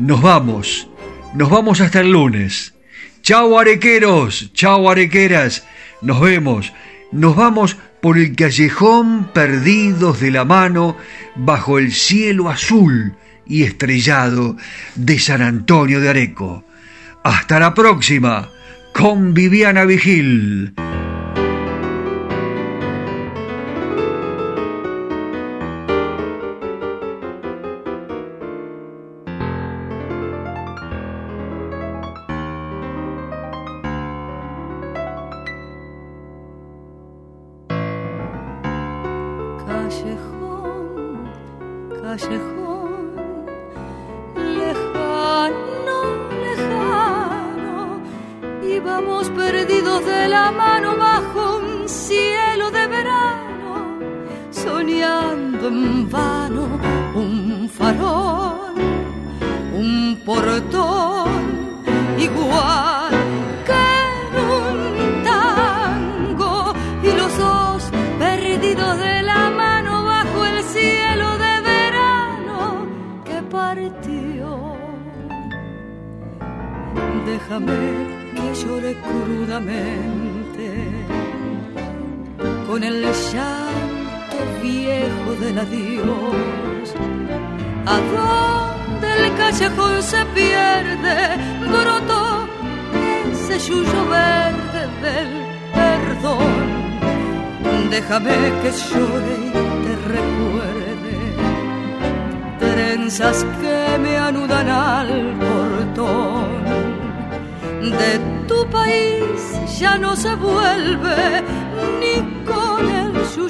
Nos 0.00 0.22
vamos, 0.22 0.88
nos 1.34 1.50
vamos 1.50 1.82
hasta 1.82 2.00
el 2.00 2.10
lunes. 2.10 2.72
Chao 3.20 3.58
arequeros, 3.58 4.50
chao 4.54 4.88
arequeras, 4.88 5.66
nos 6.00 6.22
vemos, 6.22 6.72
nos 7.12 7.36
vamos 7.36 7.76
por 8.00 8.16
el 8.16 8.34
callejón 8.34 9.28
perdidos 9.34 10.18
de 10.20 10.30
la 10.30 10.46
mano 10.46 10.96
bajo 11.36 11.78
el 11.78 11.92
cielo 11.92 12.48
azul 12.48 13.14
y 13.46 13.64
estrellado 13.64 14.56
de 14.94 15.18
San 15.18 15.42
Antonio 15.42 16.00
de 16.00 16.08
Areco. 16.08 16.64
Hasta 17.22 17.60
la 17.60 17.74
próxima 17.74 18.48
con 18.94 19.34
Viviana 19.34 19.84
Vigil. 19.84 20.72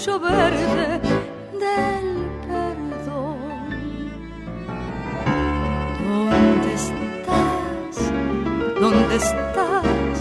verde 0.07 0.99
del 1.61 2.09
perdón. 2.49 3.69
¿Dónde 6.09 6.75
estás? 6.75 7.97
¿Dónde 8.81 9.17
estás? 9.17 10.17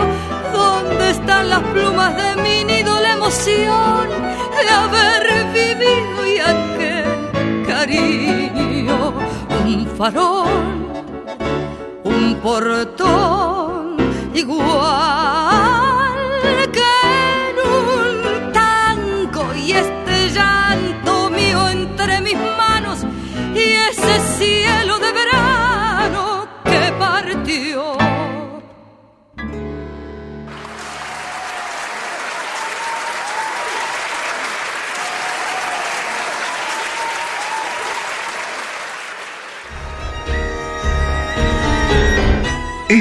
¿Dónde 0.51 1.05
están 1.11 1.49
las 1.49 1.61
plumas 1.61 2.11
de 2.17 2.35
mi 2.41 2.65
nido? 2.65 2.99
La 2.99 3.13
emoción 3.13 4.09
de 4.57 4.69
haber 4.69 5.23
vivido 5.53 6.27
y 6.27 6.39
aquel 6.39 7.65
cariño, 7.65 9.13
un 9.65 9.87
farol, 9.97 10.47
un 12.03 12.35
portón 12.43 13.56
igual 14.37 15.26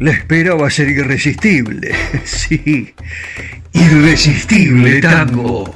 la 0.00 0.12
espera 0.12 0.54
va 0.54 0.66
a 0.66 0.70
ser 0.70 0.88
irresistible. 0.88 1.94
Sí, 2.24 2.94
irresistible 3.72 5.00
tango. 5.00 5.74